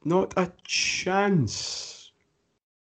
[0.04, 2.12] Not a chance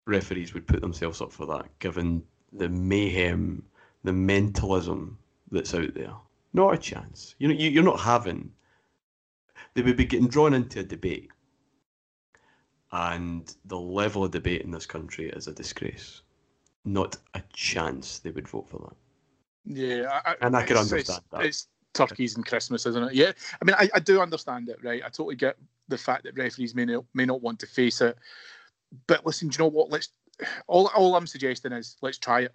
[0.06, 3.62] referees would put themselves up for that, given the mayhem,
[4.04, 5.18] the mentalism
[5.50, 6.14] that's out there.
[6.52, 7.34] Not a chance.
[7.38, 8.50] You know, you, you, are not having.
[9.74, 11.30] They would be getting drawn into a debate,
[12.92, 16.22] and the level of debate in this country is a disgrace.
[16.84, 18.96] Not a chance they would vote for that.
[19.64, 21.44] Yeah, I, and I can understand it's, that.
[21.44, 23.14] It's turkeys and Christmas, isn't it?
[23.14, 25.02] Yeah, I mean, I, I do understand it, right?
[25.04, 25.56] I totally get
[25.88, 28.16] the fact that referees may not, may not want to face it
[29.06, 29.90] but listen, do you know what?
[29.90, 30.08] Let's
[30.66, 32.54] all all I'm suggesting is let's try it.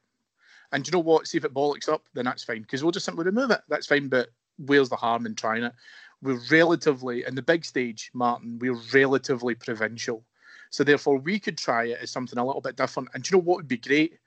[0.71, 1.27] And do you know what?
[1.27, 3.61] See if it bollocks up, then that's fine because we'll just simply remove it.
[3.69, 4.07] That's fine.
[4.07, 5.73] But where's the harm in trying it?
[6.23, 8.57] We're relatively in the big stage, Martin.
[8.59, 10.23] We're relatively provincial,
[10.69, 13.09] so therefore we could try it as something a little bit different.
[13.13, 14.17] And do you know what would be great?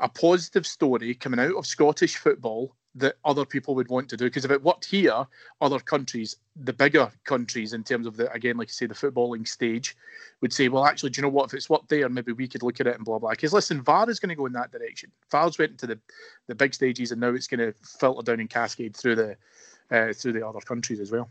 [0.00, 4.26] A positive story coming out of Scottish football that other people would want to do.
[4.26, 5.26] Because if it worked here,
[5.60, 9.48] other countries, the bigger countries, in terms of the again, like I say, the footballing
[9.48, 9.96] stage,
[10.40, 11.46] would say, well, actually, do you know what?
[11.46, 13.30] If it's worked there, maybe we could look at it and blah blah.
[13.30, 15.10] Because listen, VAR is going to go in that direction.
[15.30, 15.98] VAR's went into the
[16.48, 19.36] the big stages, and now it's going to filter down and cascade through the
[19.90, 21.28] uh, through the other countries as well.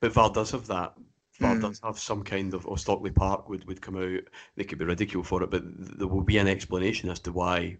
[0.00, 0.94] But VAR does have that.
[1.38, 1.60] VAR mm.
[1.60, 4.22] does have some kind of, or Stockley Park would, would come out.
[4.56, 7.78] They could be ridiculed for it, but there will be an explanation as to why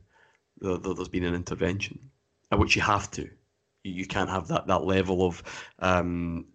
[0.61, 1.99] there, has been an intervention
[2.51, 3.29] at which you have to.
[3.85, 5.43] You can't have that, that level of
[5.79, 6.47] um,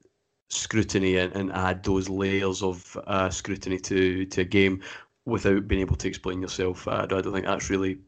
[0.49, 4.81] scrutiny and, and, add those layers of uh, scrutiny to, to a game
[5.25, 6.87] without being able to explain yourself.
[6.87, 7.99] I don't, I don't think that's really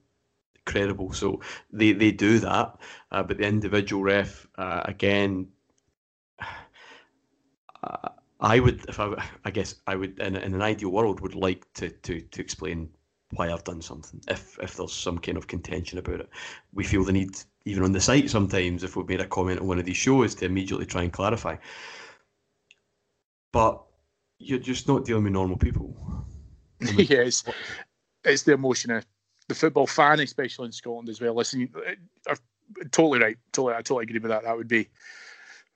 [0.66, 1.14] credible.
[1.14, 2.78] So they, they do that,
[3.12, 5.48] uh, but the individual ref, uh, again,
[8.40, 9.14] I would, if I,
[9.46, 12.90] I guess I would, in, in an ideal world, would like to, to, to explain
[13.36, 14.22] why I've done something.
[14.28, 16.30] If if there's some kind of contention about it,
[16.74, 17.32] we feel the need,
[17.66, 20.36] even on the site sometimes, if we've made a comment on one of these shows,
[20.36, 21.56] to immediately try and clarify.
[23.52, 23.82] But
[24.40, 25.96] you're just not dealing with normal people.
[26.98, 27.44] yes,
[28.24, 29.06] it's the emotion of
[29.48, 31.36] the football fan, especially in Scotland as well.
[31.36, 32.38] Listen, you're
[32.92, 33.38] totally right.
[33.52, 34.44] Totally, I totally agree with that.
[34.44, 34.88] That would be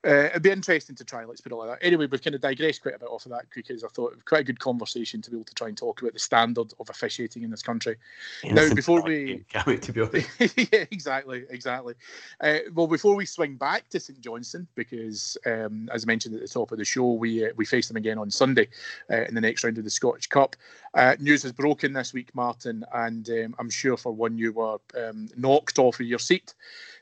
[0.06, 1.84] uh, it'd be interesting to try, let's put it like that.
[1.84, 4.16] Anyway, we've kind of digressed quite a bit off of that because I thought it
[4.16, 6.72] was quite a good conversation to be able to try and talk about the standard
[6.78, 7.96] of officiating in this country.
[8.44, 9.44] now, before we.
[9.48, 10.28] Can't wait to be honest.
[10.56, 11.94] yeah, exactly, exactly.
[12.40, 16.42] Uh, well, before we swing back to St Johnstone, because um, as I mentioned at
[16.42, 18.68] the top of the show, we uh, we face them again on Sunday
[19.10, 20.54] uh, in the next round of the Scottish Cup.
[20.94, 24.78] Uh, news has broken this week, Martin, and um, I'm sure for one you were
[24.96, 26.54] um, knocked off of your seat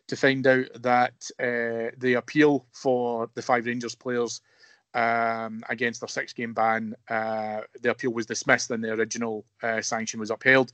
[0.08, 4.40] to find out that uh, the appeal for the five Rangers players
[4.96, 9.80] um, against their six game ban, uh, the appeal was dismissed and the original uh,
[9.82, 10.72] sanction was upheld.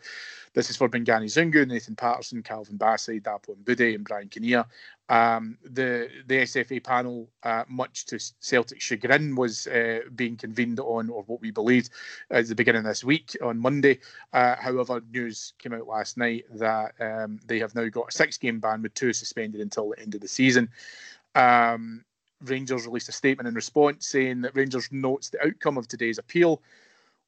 [0.54, 4.64] This is for Bongani Zungu, Nathan Patterson, Calvin Bassey, Dapo Mebude, and Brian Kinnear.
[5.08, 11.11] Um, the the SFA panel, uh, much to Celtic's chagrin, was uh, being convened on,
[11.11, 11.90] or what we believed,
[12.30, 13.98] at the beginning of this week on Monday.
[14.32, 18.38] Uh, however, news came out last night that um, they have now got a six
[18.38, 20.68] game ban with two suspended until the end of the season.
[21.35, 22.04] Um,
[22.44, 26.62] Rangers released a statement in response saying that Rangers notes the outcome of today's appeal.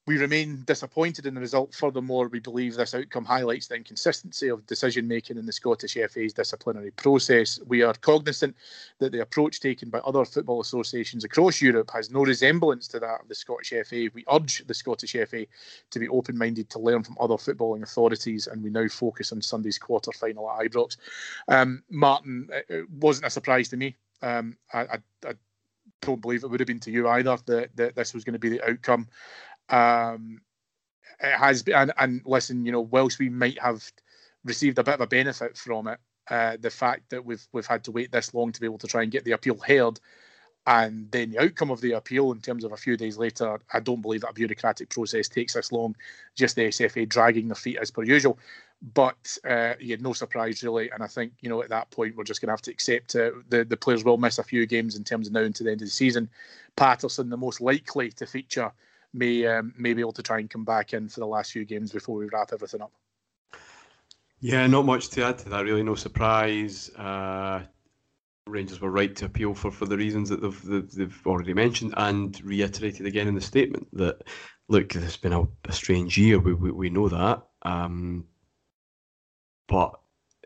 [0.06, 1.74] We remain disappointed in the result.
[1.74, 6.34] Furthermore, we believe this outcome highlights the inconsistency of decision making in the Scottish FA's
[6.34, 7.58] disciplinary process.
[7.66, 8.54] We are cognizant
[8.98, 13.22] that the approach taken by other football associations across Europe has no resemblance to that
[13.22, 14.10] of the Scottish FA.
[14.12, 15.46] We urge the Scottish FA
[15.90, 19.40] to be open minded to learn from other footballing authorities, and we now focus on
[19.40, 20.98] Sunday's quarter final at Ibrox.
[21.48, 25.34] Um, Martin, it wasn't a surprise to me um, I, I, I,
[26.00, 28.38] don't believe it would have been to you either that, that this was going to
[28.38, 29.08] be the outcome.
[29.70, 30.40] Um,
[31.20, 33.82] it has been, and, and, listen, you know, whilst we might have
[34.44, 35.98] received a bit of a benefit from it,
[36.30, 38.86] uh, the fact that we've we've had to wait this long to be able to
[38.86, 40.00] try and get the appeal heard,
[40.66, 43.80] and then the outcome of the appeal in terms of a few days later, I
[43.80, 45.94] don't believe that a bureaucratic process takes this long.
[46.34, 48.38] Just the SFA dragging their feet as per usual.
[48.92, 50.90] But uh, yeah, no surprise really.
[50.90, 53.16] And I think you know at that point we're just going to have to accept
[53.16, 55.70] uh, the the players will miss a few games in terms of now into the
[55.70, 56.28] end of the season.
[56.76, 58.70] Patterson, the most likely to feature,
[59.14, 61.64] may um, may be able to try and come back in for the last few
[61.64, 62.92] games before we wrap everything up.
[64.40, 65.64] Yeah, not much to add to that.
[65.64, 66.90] Really, no surprise.
[66.90, 67.62] Uh,
[68.46, 72.38] Rangers were right to appeal for, for the reasons that they've, they've already mentioned and
[72.44, 74.20] reiterated again in the statement that
[74.68, 76.38] look, it's been a, a strange year.
[76.38, 77.42] We, we, we know that.
[77.62, 78.26] Um,
[79.66, 79.98] but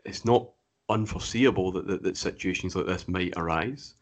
[0.05, 0.49] it's not
[0.89, 3.95] unforeseeable that, that, that, situations like this might arise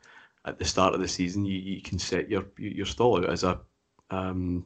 [0.45, 1.45] at the start of the season.
[1.45, 3.59] You, you can set your your stall out as a
[4.09, 4.65] um,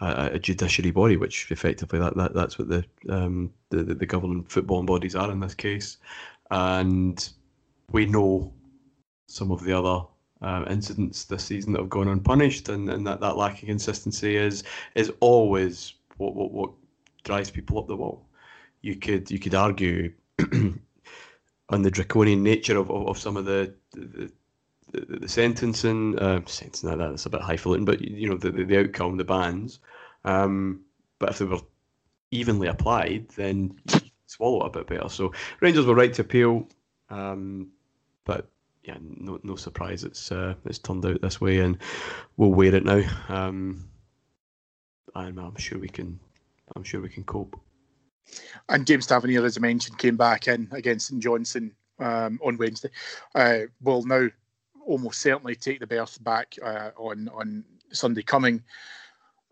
[0.00, 4.44] a, a, judiciary body, which effectively that, that that's what the, um, the the governing
[4.44, 5.98] football bodies are in this case,
[6.50, 7.30] and
[7.92, 8.52] we know
[9.26, 10.04] some of the other
[10.42, 14.36] uh, incidents this season that have gone unpunished, and, and that, that lack of consistency
[14.36, 16.70] is is always what, what what
[17.22, 18.26] drives people up the wall
[18.82, 20.12] you could you could argue
[21.68, 24.30] on the draconian nature of, of, of some of the the,
[24.92, 28.78] the, the sentencing, uh, sentencing that's a bit highfalutin, but you know the, the, the
[28.78, 29.80] outcome, the bans.
[30.24, 30.80] Um,
[31.18, 31.60] but if they were
[32.30, 33.76] evenly applied, then
[34.26, 35.08] swallow it a bit better.
[35.08, 36.68] So Rangers were right to appeal,
[37.08, 37.68] um,
[38.24, 38.48] but
[38.84, 41.78] yeah, no no surprise it's uh, it's turned out this way, and
[42.36, 43.02] we'll wear it now.
[43.28, 43.88] Um,
[45.14, 46.18] I'm, I'm sure we can
[46.74, 47.60] I'm sure we can cope.
[48.68, 52.90] And James Tavernier, as I mentioned, came back in against St Johnstone um, on Wednesday.
[53.34, 54.28] Uh, will now
[54.86, 58.62] almost certainly take the berth back uh, on on Sunday coming.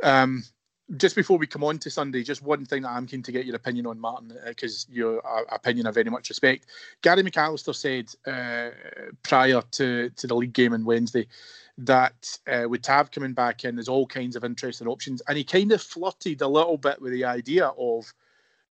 [0.02, 0.44] Um,
[0.96, 3.44] just before we come on to Sunday, just one thing that I'm keen to get
[3.44, 6.66] your opinion on, Martin, because uh, your uh, opinion I very much respect.
[7.02, 8.70] Gary McAllister said uh,
[9.22, 11.26] prior to, to the league game on Wednesday
[11.76, 15.44] that uh, with Tav coming back in, there's all kinds of interesting options, and he
[15.44, 18.12] kind of flirted a little bit with the idea of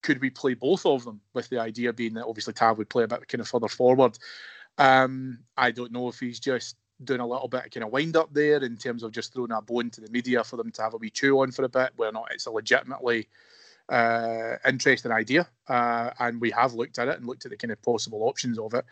[0.06, 1.20] could we play both of them?
[1.34, 4.18] With the idea being that obviously Tav would play a bit kind of further forward.
[4.78, 8.16] Um, I don't know if he's just doing a little bit of kind of wind
[8.16, 10.82] up there in terms of just throwing a bone to the media for them to
[10.84, 13.28] have a wee chew on for a bit, where not it's a legitimately
[13.90, 15.48] uh, interesting idea.
[15.68, 18.60] Uh, and we have looked at it and looked at the kind of possible options
[18.60, 18.86] of it.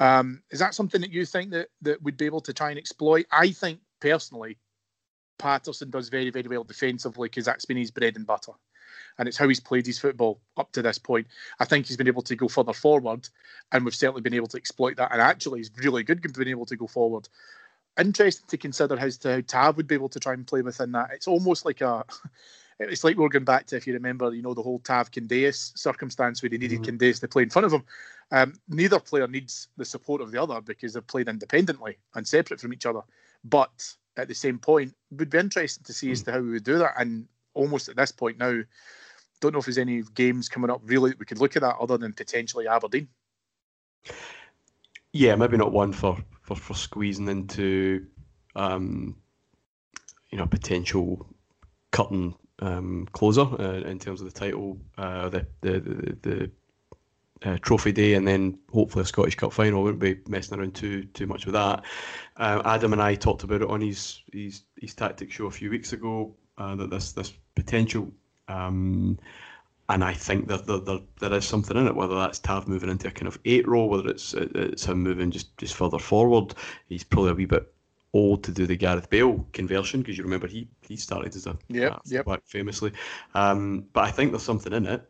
[0.00, 2.78] Um, is that something that you think that that we'd be able to try and
[2.78, 3.26] exploit?
[3.30, 4.58] I think personally,
[5.38, 8.54] Patterson does very very well defensively because that's been his bread and butter
[9.18, 11.26] and it's how he's played his football up to this point.
[11.60, 13.28] I think he's been able to go further forward,
[13.72, 15.12] and we've certainly been able to exploit that.
[15.12, 17.28] And actually, he's really good being able to go forward.
[17.98, 19.08] Interesting to consider how
[19.40, 21.10] Tav would be able to try and play within that.
[21.12, 22.04] It's almost like a
[22.78, 25.76] it's like we're going back to if you remember, you know, the whole Tav Candeias
[25.76, 26.96] circumstance where they needed mm-hmm.
[26.96, 27.84] Candeias to play in front of him.
[28.30, 32.60] Um, neither player needs the support of the other because they've played independently and separate
[32.60, 33.00] from each other.
[33.42, 36.50] But at the same point, it would be interesting to see as to how we
[36.50, 36.94] would do that.
[36.98, 38.62] And almost at this point now,
[39.40, 41.76] don't know if there's any games coming up really that we could look at that
[41.78, 43.08] other than potentially Aberdeen.
[45.12, 48.06] Yeah, maybe not one for for, for squeezing into
[48.54, 49.16] um,
[50.30, 51.26] you know potential
[51.90, 56.50] cutting um, closer uh, in terms of the title, uh, the the the, the
[57.42, 59.80] uh, trophy day, and then hopefully a Scottish Cup final.
[59.80, 61.84] I wouldn't be messing around too too much with that.
[62.36, 65.70] Uh, Adam and I talked about it on his his his tactic show a few
[65.70, 66.34] weeks ago.
[66.56, 68.12] Uh, that this this potential.
[68.48, 69.18] Um,
[69.90, 72.90] and I think that there, there, there is something in it, whether that's Tav moving
[72.90, 76.54] into a kind of eight role, whether it's it's him moving just, just further forward.
[76.88, 77.72] He's probably a wee bit
[78.12, 81.56] old to do the Gareth Bale conversion because you remember he he started as a
[81.68, 82.24] yeah yep.
[82.24, 82.92] quite famously.
[83.34, 85.08] Um, but I think there's something in it.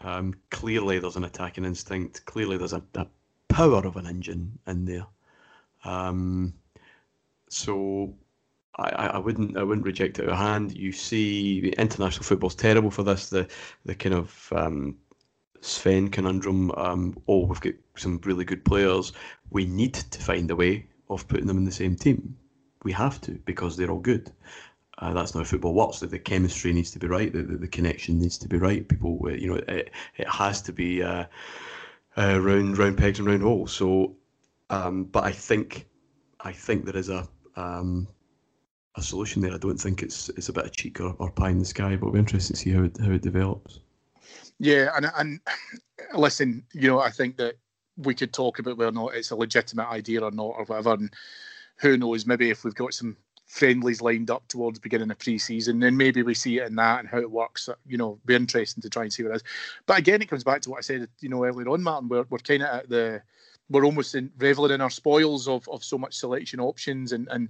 [0.00, 2.24] Um, clearly, there's an attacking instinct.
[2.24, 3.06] Clearly, there's a, a
[3.48, 5.06] power of an engine in there.
[5.84, 6.54] Um,
[7.48, 8.14] so
[8.78, 10.76] I, I wouldn't I wouldn't reject it out hand.
[10.76, 13.28] You see, international football's terrible for this.
[13.28, 13.48] The
[13.84, 14.96] the kind of um,
[15.60, 16.70] Sven conundrum.
[16.76, 19.12] Um, oh, we've got some really good players.
[19.50, 22.36] We need to find a way of putting them in the same team.
[22.84, 24.30] We have to because they're all good.
[24.98, 26.00] Uh, that's not football works.
[26.00, 27.32] The, the chemistry needs to be right.
[27.32, 28.88] The, the, the, connection needs to be right.
[28.88, 31.24] People, uh, you know, it, it has to be uh,
[32.16, 33.72] uh, round round pegs and round holes.
[33.72, 34.16] So,
[34.70, 35.86] um, but I think
[36.40, 38.08] I think there is a um,
[38.98, 39.54] a solution there.
[39.54, 41.96] I don't think it's it's a bit of cheek or, or pie in the sky,
[41.96, 43.80] but we're interested to see how it, how it develops.
[44.58, 45.40] Yeah, and and
[46.14, 47.56] listen, you know, I think that
[47.96, 50.94] we could talk about whether or not it's a legitimate idea or not or whatever,
[50.94, 51.10] and
[51.76, 55.80] who knows, maybe if we've got some friendlies lined up towards the beginning of pre-season,
[55.80, 57.68] then maybe we see it in that and how it works.
[57.68, 59.44] Uh, you know, be interesting to try and see what it is.
[59.86, 62.08] But again, it comes back to what I said, you know, earlier on, Martin.
[62.08, 63.22] We're we're kind of at the
[63.70, 67.48] we're almost in, reveling in our spoils of, of so much selection options and and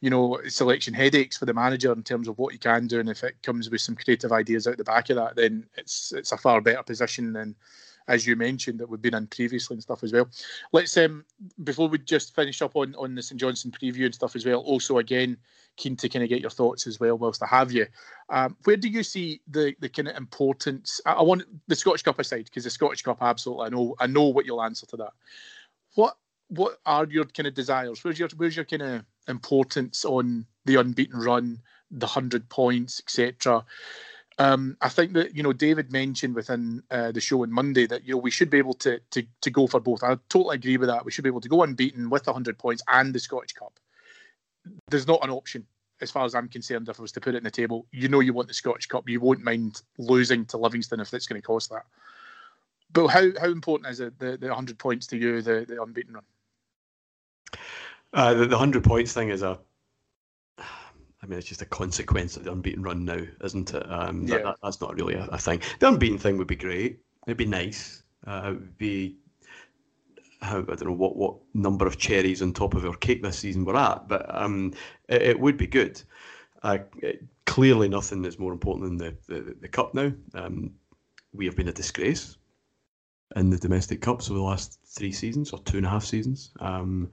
[0.00, 3.08] you know, selection headaches for the manager in terms of what he can do, and
[3.08, 6.32] if it comes with some creative ideas out the back of that, then it's it's
[6.32, 7.54] a far better position than,
[8.06, 10.28] as you mentioned, that we've been in previously and stuff as well.
[10.72, 11.24] Let's um
[11.64, 14.60] before we just finish up on on the St Johnstone preview and stuff as well.
[14.60, 15.38] Also, again,
[15.76, 17.86] keen to kind of get your thoughts as well whilst I have you.
[18.28, 21.00] Um, where do you see the the kind of importance?
[21.06, 24.06] I, I want the Scottish Cup aside because the Scottish Cup, absolutely, I know I
[24.06, 25.12] know what you'll answer to that.
[25.94, 26.18] What
[26.48, 28.04] what are your kind of desires?
[28.04, 31.60] Where's your where's your kind of importance on the unbeaten run,
[31.90, 33.64] the hundred points, etc.
[34.38, 38.04] Um, I think that you know David mentioned within uh, the show on Monday that
[38.04, 40.02] you know we should be able to to to go for both.
[40.02, 41.04] I totally agree with that.
[41.04, 43.78] We should be able to go unbeaten with hundred points and the Scottish Cup.
[44.90, 45.66] There's not an option
[46.02, 46.88] as far as I'm concerned.
[46.88, 48.86] If I was to put it in the table, you know you want the Scottish
[48.86, 49.08] Cup.
[49.08, 51.86] You won't mind losing to Livingston if it's going to cost that.
[52.92, 56.14] But how how important is it the the hundred points to you the the unbeaten
[56.14, 56.24] run?
[58.12, 59.58] Uh, the, the hundred points thing is a,
[60.58, 63.90] I mean, it's just a consequence of the unbeaten run now, isn't it?
[63.90, 64.38] Um, yeah.
[64.38, 65.60] That, that's not really a, a, thing.
[65.80, 67.00] The unbeaten thing would be great.
[67.26, 68.02] It'd be nice.
[68.26, 69.16] Uh, it would be
[70.40, 73.38] how I don't know what what number of cherries on top of our cake this
[73.38, 74.74] season we're at, but um,
[75.08, 76.00] it, it would be good.
[76.62, 80.12] Uh, it, clearly, nothing is more important than the the, the cup now.
[80.34, 80.72] Um,
[81.32, 82.36] we have been a disgrace
[83.34, 86.52] in the domestic cups over the last three seasons or two and a half seasons.
[86.60, 87.10] Um,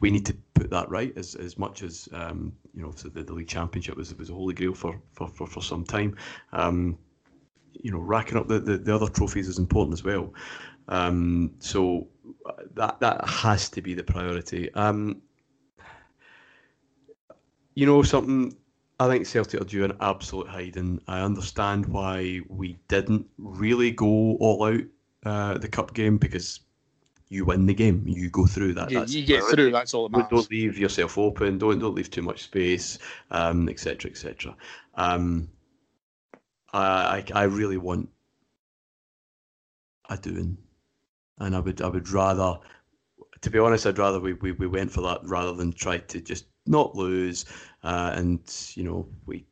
[0.00, 3.22] we need to put that right as, as much as um, you know so the,
[3.22, 6.16] the league championship was was a holy grail for for, for, for some time.
[6.52, 6.98] Um,
[7.80, 10.32] you know, racking up the, the, the, other trophies is important as well.
[10.88, 12.08] Um, so
[12.74, 14.72] that that has to be the priority.
[14.74, 15.22] Um,
[17.74, 18.56] you know something.
[19.00, 21.00] I think Celtic are due an absolute hiding.
[21.06, 24.80] I understand why we didn't really go all out
[25.24, 26.60] uh, the cup game because
[27.28, 28.04] you win the game.
[28.06, 28.90] You go through that.
[28.90, 29.70] You, you get through.
[29.70, 30.30] That's all that matters.
[30.30, 31.58] Don't leave yourself open.
[31.58, 32.98] Don't don't leave too much space,
[33.30, 33.50] etc.
[33.50, 34.56] Um, etc.
[34.94, 35.48] Um,
[36.72, 38.08] I, I I really want
[40.08, 40.56] a doing,
[41.38, 42.58] and I would I would rather,
[43.40, 46.20] to be honest, I'd rather we, we, we went for that rather than try to
[46.20, 47.44] just not lose,
[47.82, 48.40] uh, and
[48.74, 49.44] you know we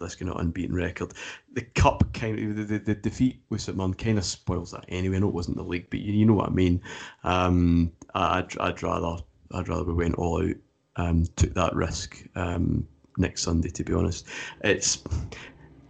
[0.00, 1.12] This kind of unbeaten record.
[1.52, 4.84] The cup kind of the, the, the defeat with St Mirren kind of spoils that
[4.88, 5.16] anyway.
[5.16, 6.80] I know it wasn't the league, but you, you know what I mean.
[7.24, 9.22] Um, I'd, I'd rather
[9.52, 10.56] I'd rather we went all out,
[10.96, 13.70] um, took that risk um, next Sunday.
[13.70, 14.26] To be honest,
[14.62, 15.02] it's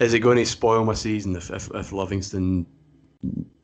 [0.01, 2.67] is it going to spoil my season if if, if Livingston,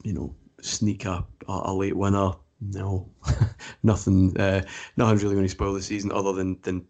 [0.03, 2.33] you know, sneak a, a late winner?
[2.61, 3.09] No,
[3.83, 4.39] nothing.
[4.39, 4.63] Uh,
[4.97, 6.87] nothing's really going to spoil the season other than than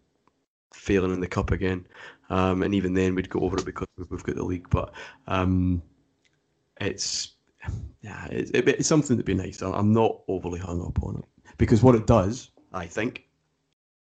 [0.73, 1.85] failing in the cup again.
[2.29, 4.69] Um, and even then, we'd go over it because we've got the league.
[4.69, 4.93] But
[5.27, 5.81] um,
[6.81, 7.35] it's
[8.01, 9.61] yeah, it's, it's something to be nice.
[9.61, 11.25] I'm not overly hung up on it
[11.57, 13.27] because what it does, I think,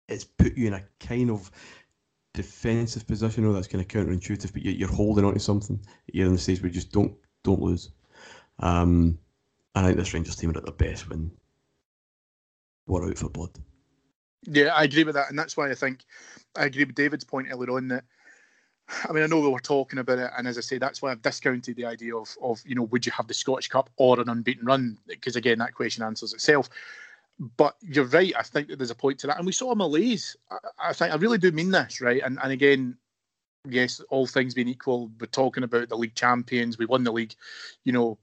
[0.09, 1.51] is put you in a kind of
[2.35, 3.45] defensive position.
[3.45, 5.81] Know that's kind of counterintuitive, but you're holding on to something.
[6.12, 7.91] You're in the stage where you just don't don't lose.
[8.61, 9.18] Um,
[9.75, 11.31] I think this Rangers team are at their best when
[12.87, 13.59] we're out for blood.
[14.47, 16.05] Yeah, I agree with that, and that's why I think
[16.57, 18.05] I agree with David's point earlier on that.
[18.89, 21.11] I mean, I know we were talking about it, and as I say, that's why
[21.11, 24.20] I've discounted the idea of, of you know, would you have the Scottish Cup or
[24.20, 24.99] an unbeaten run?
[25.07, 26.68] Because again, that question answers itself.
[27.57, 28.32] But you're right.
[28.39, 30.37] I think that there's a point to that, and we saw a malaise.
[30.51, 32.22] I, I think I really do mean this, right?
[32.22, 32.97] And and again,
[33.68, 36.78] yes, all things being equal, we're talking about the league champions.
[36.78, 37.35] We won the league,
[37.85, 38.18] you know,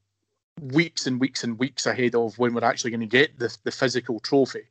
[0.61, 3.71] weeks and weeks and weeks ahead of when we're actually going to get the the
[3.71, 4.63] physical trophy.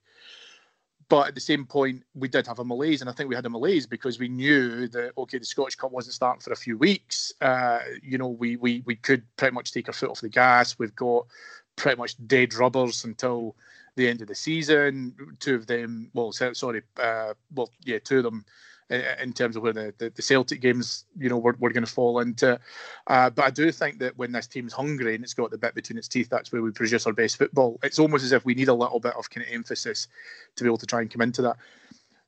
[1.11, 3.45] But at the same point, we did have a malaise, and I think we had
[3.45, 6.79] a malaise because we knew that okay, the Scottish Cup wasn't starting for a few
[6.79, 7.33] weeks.
[7.41, 10.79] Uh, you know, we we we could pretty much take our foot off the gas.
[10.79, 11.27] We've got
[11.75, 13.57] pretty much dead rubbers until
[13.97, 15.17] the end of the season.
[15.41, 18.45] Two of them, well, sorry, uh, well, yeah, two of them
[18.91, 22.19] in terms of where the, the, Celtic games, you know, we're, we're going to fall
[22.19, 22.59] into.
[23.07, 25.75] Uh, but I do think that when this team's hungry and it's got the bit
[25.75, 27.79] between its teeth, that's where we produce our best football.
[27.85, 30.09] It's almost as if we need a little bit of kind of emphasis
[30.57, 31.57] to be able to try and come into that.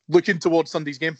[0.08, 1.16] Looking towards Sunday's game,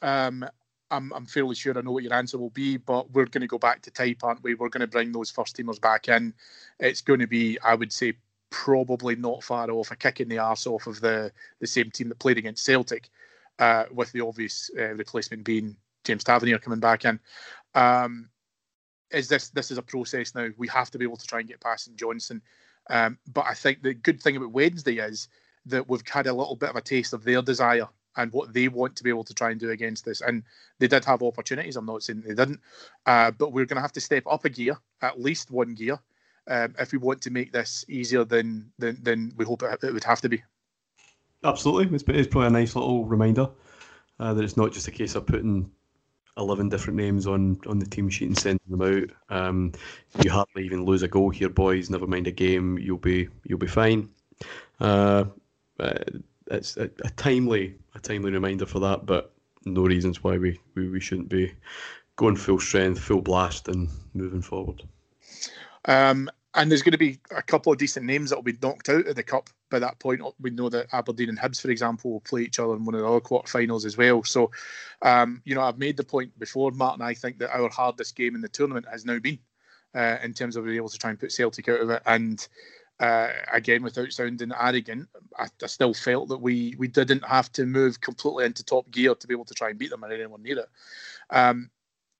[0.00, 0.46] um,
[0.90, 3.46] I'm, I'm fairly sure I know what your answer will be, but we're going to
[3.46, 4.54] go back to type, aren't we?
[4.54, 6.32] We're going to bring those first teamers back in.
[6.80, 8.14] It's going to be, I would say,
[8.48, 12.08] probably not far off a kick in the arse off of the the same team
[12.08, 13.10] that played against Celtic
[13.58, 17.18] uh, with the obvious uh, replacement being James Tavernier coming back in.
[17.74, 18.28] Um,
[19.10, 20.48] is this this is a process now?
[20.56, 22.42] We have to be able to try and get past St Johnstone.
[22.88, 25.28] Um, but I think the good thing about Wednesday is
[25.66, 28.68] that we've had a little bit of a taste of their desire and what they
[28.68, 30.20] want to be able to try and do against this.
[30.20, 30.42] And
[30.78, 31.76] they did have opportunities.
[31.76, 32.60] I'm not saying they didn't,
[33.04, 35.98] uh, but we're going to have to step up a gear, at least one gear,
[36.48, 39.92] um, if we want to make this easier than than, than we hope it, it
[39.92, 40.42] would have to be.
[41.44, 43.48] Absolutely, it's, it's probably a nice little reminder
[44.18, 45.70] uh, that it's not just a case of putting
[46.38, 49.36] eleven different names on on the team sheet and sending them out.
[49.36, 49.72] Um,
[50.22, 51.90] you hardly even lose a goal here, boys.
[51.90, 52.78] Never mind a game.
[52.78, 54.08] You'll be you'll be fine.
[54.80, 55.24] Uh,
[55.80, 55.94] uh,
[56.50, 59.32] it's a, a, timely a timely reminder for that, but
[59.64, 61.52] no reasons why we, we, we shouldn't be
[62.16, 64.82] going full strength, full blast, and moving forward.
[65.86, 68.88] Um, and there's going to be a couple of decent names that will be knocked
[68.88, 70.22] out of the cup by that point.
[70.40, 73.02] We know that Aberdeen and Hibs, for example, will play each other in one of
[73.02, 74.24] the other quarterfinals as well.
[74.24, 74.50] So,
[75.02, 77.04] um, you know, I've made the point before, Martin.
[77.04, 79.38] I think that our hardest game in the tournament has now been
[79.94, 82.02] uh, in terms of being able to try and put Celtic out of it.
[82.06, 82.46] And
[82.98, 87.66] uh, again, without sounding arrogant, I, I, still felt that we we didn't have to
[87.66, 90.42] move completely into top gear to be able to try and beat them or anyone
[90.42, 90.68] near it.
[91.28, 91.70] Um,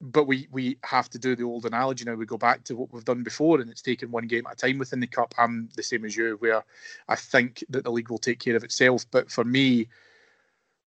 [0.00, 2.14] but we we have to do the old analogy now.
[2.14, 4.56] We go back to what we've done before, and it's taken one game at a
[4.56, 5.34] time within the cup.
[5.38, 6.62] I'm the same as you, where
[7.08, 9.06] I think that the league will take care of itself.
[9.10, 9.88] But for me,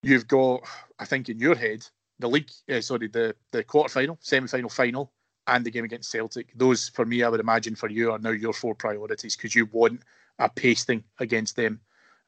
[0.03, 0.63] you've got,
[0.99, 1.87] I think, in your head,
[2.19, 5.13] the league, uh, sorry, the the quarter final, semi final, final,
[5.47, 6.53] and the game against Celtic.
[6.57, 9.67] Those, for me, I would imagine for you are now your four priorities because you
[9.71, 10.03] want
[10.39, 11.81] a pasting against them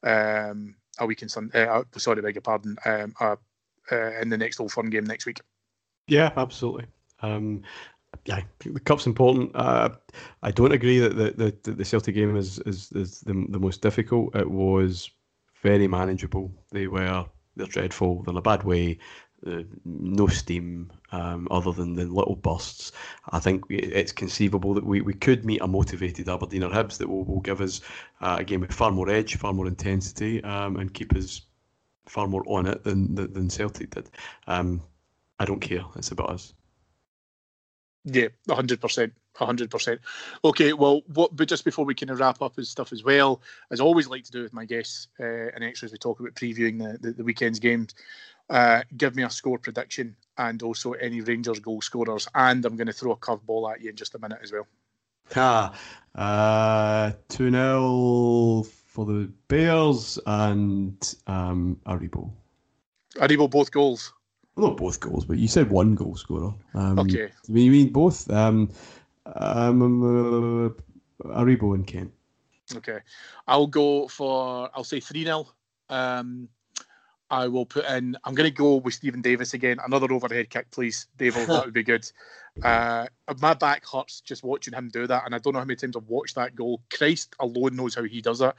[0.03, 1.67] um, a week in Sunday.
[1.67, 2.77] Uh, sorry, beg your pardon.
[2.85, 3.35] Um, uh,
[3.91, 5.39] uh, in the next Old Firm game next week.
[6.09, 6.85] Yeah, absolutely.
[7.21, 7.61] Um,
[8.25, 9.51] yeah, the cup's important.
[9.55, 9.89] Uh,
[10.43, 13.81] I don't agree that the, the, the Celtic game is, is, is the, the most
[13.81, 14.35] difficult.
[14.35, 15.11] It was
[15.61, 16.51] very manageable.
[16.71, 18.23] They were they're dreadful.
[18.23, 18.97] They're in a bad way.
[19.45, 22.91] Uh, no steam um, other than the little bursts.
[23.29, 27.07] I think it's conceivable that we, we could meet a motivated Aberdeen or Hibs that
[27.07, 27.79] will, will give us
[28.19, 31.41] uh, a game with far more edge, far more intensity, um, and keep us
[32.05, 34.09] far more on it than than Celtic did.
[34.47, 34.81] Um,
[35.39, 35.85] I don't care.
[35.95, 36.53] It's about us.
[38.05, 39.99] Yeah, hundred percent, hundred percent.
[40.43, 41.35] Okay, well, what?
[41.35, 44.07] But just before we kind of wrap up and stuff as well, as I always
[44.07, 45.23] like to do with my guests uh,
[45.53, 47.93] and extras, we talk about previewing the, the, the weekend's games.
[48.49, 52.87] Uh, give me a score prediction and also any Rangers goal scorers, and I'm going
[52.87, 54.65] to throw a curveball at you in just a minute as well.
[55.35, 55.73] Ah,
[56.15, 62.31] uh, two 0 for the Bears and um, Aribo.
[63.17, 64.13] Aribo both goals.
[64.59, 66.53] Well, not both goals, but you said one goal scorer.
[66.73, 67.29] Um, okay.
[67.47, 68.29] You mean both?
[68.29, 68.69] Um,
[69.25, 72.11] um, uh, Aribo and Kent.
[72.75, 72.99] Okay.
[73.47, 75.47] I'll go for, I'll say 3 0.
[75.89, 76.49] Um,
[77.31, 79.77] I will put in, I'm going to go with Steven Davis again.
[79.85, 81.47] Another overhead kick, please, David.
[81.47, 82.11] that would be good.
[82.61, 83.07] Uh,
[83.39, 85.23] my back hurts just watching him do that.
[85.25, 86.81] And I don't know how many times I've watched that goal.
[86.89, 88.53] Christ alone knows how he does it.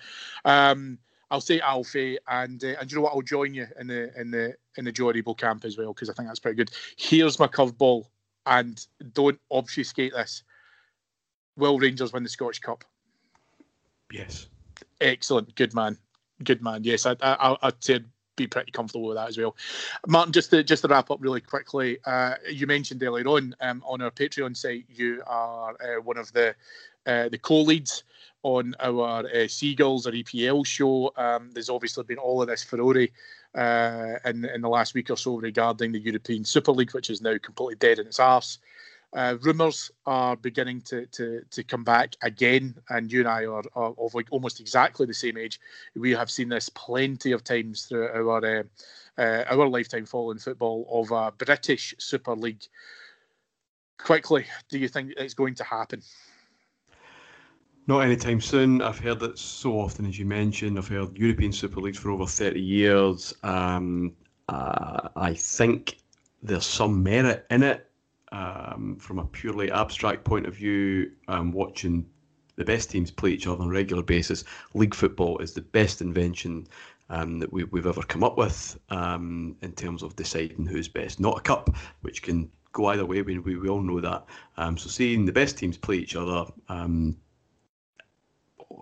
[0.46, 0.98] Um,
[1.30, 3.12] I'll say Alfie, and uh, and you know what?
[3.14, 6.10] I'll join you in the in the in the Joe Aribo camp as well because
[6.10, 6.70] I think that's pretty good.
[6.96, 8.06] Here's my curveball,
[8.46, 10.42] and don't obfuscate this.
[11.56, 12.84] Will Rangers win the Scottish Cup?
[14.12, 14.48] Yes.
[15.00, 15.96] Excellent, good man,
[16.44, 16.84] good man.
[16.84, 18.00] Yes, I, I I'd say
[18.36, 19.56] be pretty comfortable with that as well.
[20.06, 23.82] Martin, just to just to wrap up really quickly, uh, you mentioned earlier on um,
[23.86, 26.54] on our Patreon site you are uh, one of the
[27.06, 28.04] uh, the co-leads
[28.43, 31.12] on our uh, Seagulls or EPL show.
[31.16, 33.07] Um, there's obviously been all of this furore
[33.55, 37.20] uh, in in the last week or so regarding the European Super League, which is
[37.20, 38.59] now completely dead in its arse.
[39.12, 43.64] Uh, rumours are beginning to, to to come back again, and you and I are,
[43.74, 45.61] are, of like almost exactly the same age.
[45.97, 48.62] We have seen this plenty of times through our uh,
[49.18, 52.64] uh, our lifetime following football of a British Super League.
[53.99, 56.03] Quickly, do you think it's going to happen?
[57.91, 58.82] Not anytime soon.
[58.82, 60.78] I've heard it so often, as you mentioned.
[60.78, 63.34] I've heard European Super Leagues for over 30 years.
[63.43, 64.12] Um,
[64.49, 65.99] uh, I think
[66.41, 67.91] there's some merit in it
[68.30, 71.11] um, from a purely abstract point of view.
[71.26, 72.07] Um, watching
[72.55, 76.01] the best teams play each other on a regular basis, league football is the best
[76.01, 76.68] invention
[77.09, 81.18] um, that we, have ever come up with um, in terms of deciding who's best.
[81.18, 83.22] Not a cup, which can go either way.
[83.22, 84.26] We, we, we all know that.
[84.59, 87.16] Um, so seeing the best teams play each other um,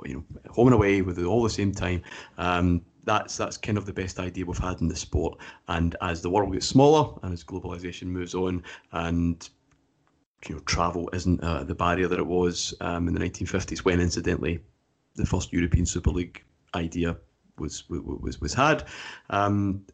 [0.05, 2.03] you know, home and away with all the same time.
[2.37, 5.39] Um, that's that's kind of the best idea we've had in the sport.
[5.69, 9.49] And as the world gets smaller and as globalization moves on, and
[10.47, 14.01] you know, travel isn't uh, the barrier that it was um, in the 1950s, when
[14.01, 14.61] incidentally
[15.17, 16.45] the first European Super League
[16.75, 17.17] idea
[17.59, 18.85] was was was had.
[19.31, 19.85] Um,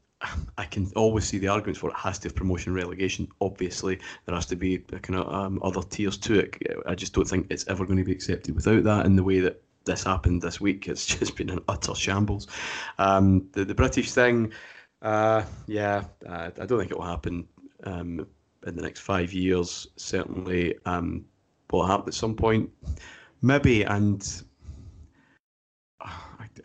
[0.58, 1.96] I can always see the arguments for it.
[1.96, 3.28] has to have promotion relegation.
[3.40, 6.56] Obviously, there has to be kind of um, other tiers to it.
[6.86, 9.40] I just don't think it's ever going to be accepted without that in the way
[9.40, 10.88] that this happened this week.
[10.88, 12.46] It's just been an utter shambles.
[12.98, 14.52] Um, the, the British thing,
[15.02, 17.46] uh, yeah, uh, I don't think it will happen
[17.84, 18.26] um,
[18.66, 19.86] in the next five years.
[19.96, 21.24] Certainly, um,
[21.70, 22.70] will happen at some point,
[23.42, 23.82] maybe.
[23.82, 24.42] And
[26.00, 26.10] uh,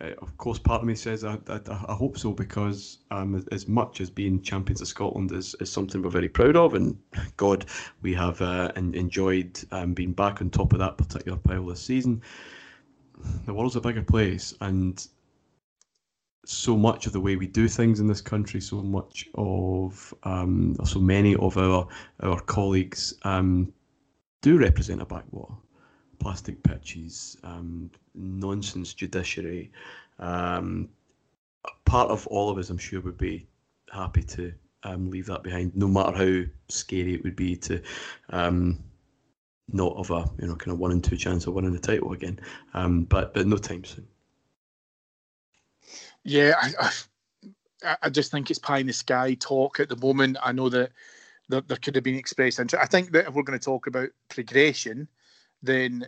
[0.01, 3.67] I, of course, part of me says I, I, I hope so because um, as
[3.67, 6.97] much as being champions of Scotland is, is something we're very proud of, and
[7.37, 7.65] God,
[8.01, 12.21] we have uh, enjoyed um, being back on top of that particular pile this season
[13.45, 15.07] the world's a bigger place, and
[16.45, 20.75] so much of the way we do things in this country, so much of um,
[20.83, 21.87] so many of our
[22.21, 23.71] our colleagues um,
[24.41, 25.53] do represent a backwater.
[26.19, 29.71] Plastic pitches, um, nonsense judiciary.
[30.17, 30.89] Um,
[31.85, 33.47] part of all of us, I'm sure, would be
[33.91, 34.53] happy to
[34.83, 37.81] um, leave that behind, no matter how scary it would be to
[38.31, 38.83] um,
[39.73, 42.13] not of a you know kind of one and two chance of winning the title
[42.13, 42.39] again.
[42.73, 44.07] Um, but but no time soon.
[46.23, 46.91] Yeah, I,
[47.83, 50.37] I, I just think it's pie in the sky talk at the moment.
[50.43, 50.91] I know that
[51.47, 52.83] there, there could have been expressed interest.
[52.83, 55.07] I think that if we're going to talk about progression,
[55.63, 56.07] then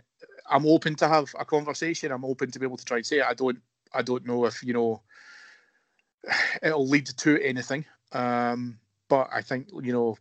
[0.49, 2.11] I'm open to have a conversation.
[2.11, 3.25] I'm open to be able to try and say it.
[3.25, 3.59] I don't
[3.93, 5.01] I don't know if you know
[6.61, 7.85] it'll lead to anything.
[8.11, 10.17] Um, but I think you know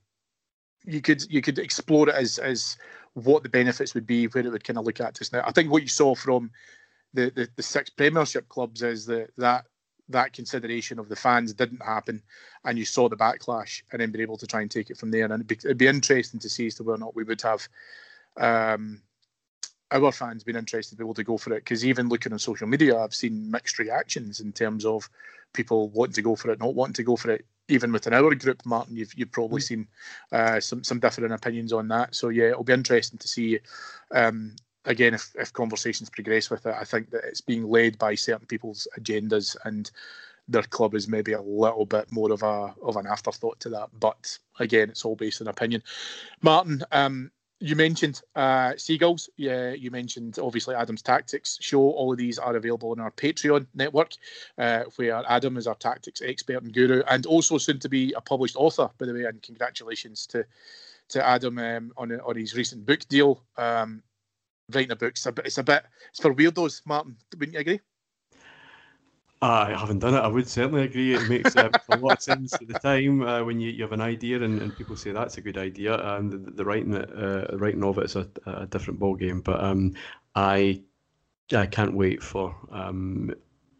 [0.85, 2.77] you could you could explore it as as
[3.15, 5.43] what the benefits would be, where it would kind of look at just now.
[5.45, 6.51] I think what you saw from
[7.13, 9.65] the, the, the six Premiership clubs is that that
[10.09, 12.23] that consideration of the fans didn't happen,
[12.65, 15.11] and you saw the backlash, and then be able to try and take it from
[15.11, 15.25] there.
[15.25, 17.43] And it'd be, it'd be interesting to see as to whether or not we would
[17.43, 17.69] have
[18.37, 19.03] um,
[19.93, 21.65] our fans have been interested to be able to go for it.
[21.65, 25.09] Because even looking on social media, I've seen mixed reactions in terms of
[25.53, 28.35] people wanting to go for it, not wanting to go for it even within our
[28.35, 29.65] group, Martin, you've you've probably mm.
[29.65, 29.89] seen
[30.33, 32.15] uh, some some different opinions on that.
[32.15, 33.61] So yeah, it'll be interesting to see.
[34.13, 38.15] Um, again, if, if conversations progress with it, I think that it's being led by
[38.15, 39.91] certain people's agendas, and
[40.49, 43.89] their club is maybe a little bit more of a of an afterthought to that.
[43.99, 45.83] But again, it's all based on opinion.
[46.43, 47.31] Martin, um,
[47.61, 49.29] you mentioned uh, Seagulls.
[49.37, 51.81] Yeah, you mentioned obviously Adam's Tactics show.
[51.81, 54.13] All of these are available on our Patreon network,
[54.59, 58.21] uh, where Adam is our tactics expert and guru, and also soon to be a
[58.21, 59.25] published author, by the way.
[59.25, 60.45] And congratulations to
[61.11, 63.43] to Adam um, on on his recent book deal.
[63.57, 64.03] Um,
[64.73, 67.17] writing a book, it's a bit, it's a bit, it's for weirdos, Martin.
[67.39, 67.81] Wouldn't you agree?
[69.43, 70.19] I haven't done it.
[70.19, 71.15] I would certainly agree.
[71.15, 74.03] It makes a lot of sense at the time uh, when you, you have an
[74.03, 75.95] idea and, and people say that's a good idea.
[75.95, 79.41] And the, the writing it, uh, writing of it is a, a different ball game.
[79.41, 79.95] But um,
[80.35, 80.83] I
[81.55, 83.35] I can't wait for um,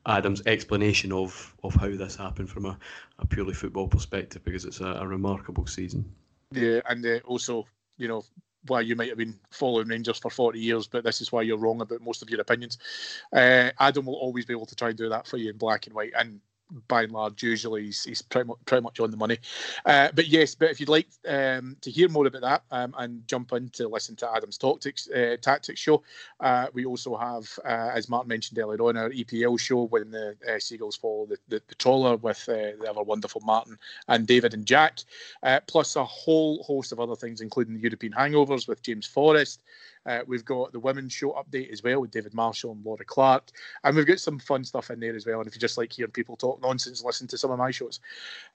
[0.07, 2.79] Adam's explanation of, of how this happened from a,
[3.19, 6.11] a purely football perspective because it's a, a remarkable season.
[6.53, 7.67] Yeah, and uh, also
[7.99, 8.25] you know
[8.67, 11.59] why you might have been following Rangers for 40 years, but this is why you're
[11.59, 12.79] wrong about most of your opinions.
[13.33, 15.87] Uh, Adam will always be able to try and do that for you in black
[15.87, 16.13] and white.
[16.19, 16.41] And
[16.89, 19.39] by and large, usually he's, he's pretty, much, pretty much on the money.
[19.85, 23.27] Uh, but yes, but if you'd like um, to hear more about that um, and
[23.27, 26.03] jump in to listen to Adam's Tactics, uh, Tactics show,
[26.41, 30.37] uh, we also have, uh, as Martin mentioned earlier on, our EPL show when the
[30.49, 34.55] uh, Seagulls follow the, the, the trawler with uh, the ever wonderful Martin and David
[34.55, 35.01] and Jack,
[35.67, 39.61] plus a whole host of other things, including the European Hangovers with James Forrest.
[40.07, 43.51] Uh, we've got the women's show update as well with David Marshall and Laura Clark.
[43.85, 45.41] And we've got some fun stuff in there as well.
[45.41, 48.01] And if you just like hearing people talk nonsense, listen to some of my shows.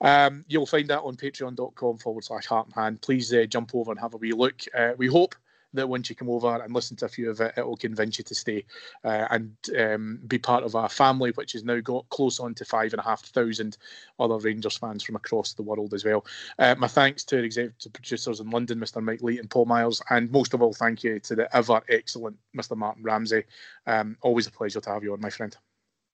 [0.01, 3.01] Um, you'll find that on patreon.com forward slash heart and hand.
[3.01, 4.61] Please uh, jump over and have a wee look.
[4.77, 5.35] Uh, we hope
[5.75, 8.17] that once you come over and listen to a few of it, it will convince
[8.17, 8.65] you to stay
[9.03, 12.65] uh, and um, be part of our family, which has now got close on to
[12.65, 13.77] five and a half thousand
[14.19, 16.25] other Rangers fans from across the world as well.
[16.59, 19.01] Uh, my thanks to our executive producers in London, Mr.
[19.01, 22.37] Mike Lee and Paul Miles, and most of all, thank you to the ever excellent
[22.55, 22.75] Mr.
[22.75, 23.43] Martin Ramsey.
[23.87, 25.55] Um, always a pleasure to have you on, my friend.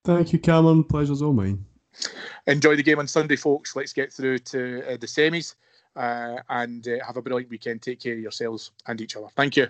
[0.04, 0.84] Thank you, Cameron.
[0.84, 1.64] Pleasure's all mine.
[2.46, 3.76] Enjoy the game on Sunday, folks.
[3.76, 5.54] Let's get through to uh, the semis
[5.96, 7.82] uh, and uh, have a brilliant weekend.
[7.82, 9.28] Take care of yourselves and each other.
[9.36, 9.68] Thank you.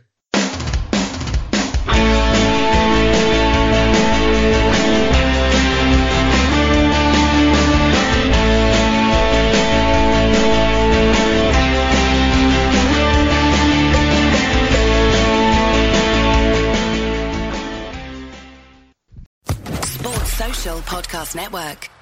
[19.84, 22.01] Sports Social Podcast Network.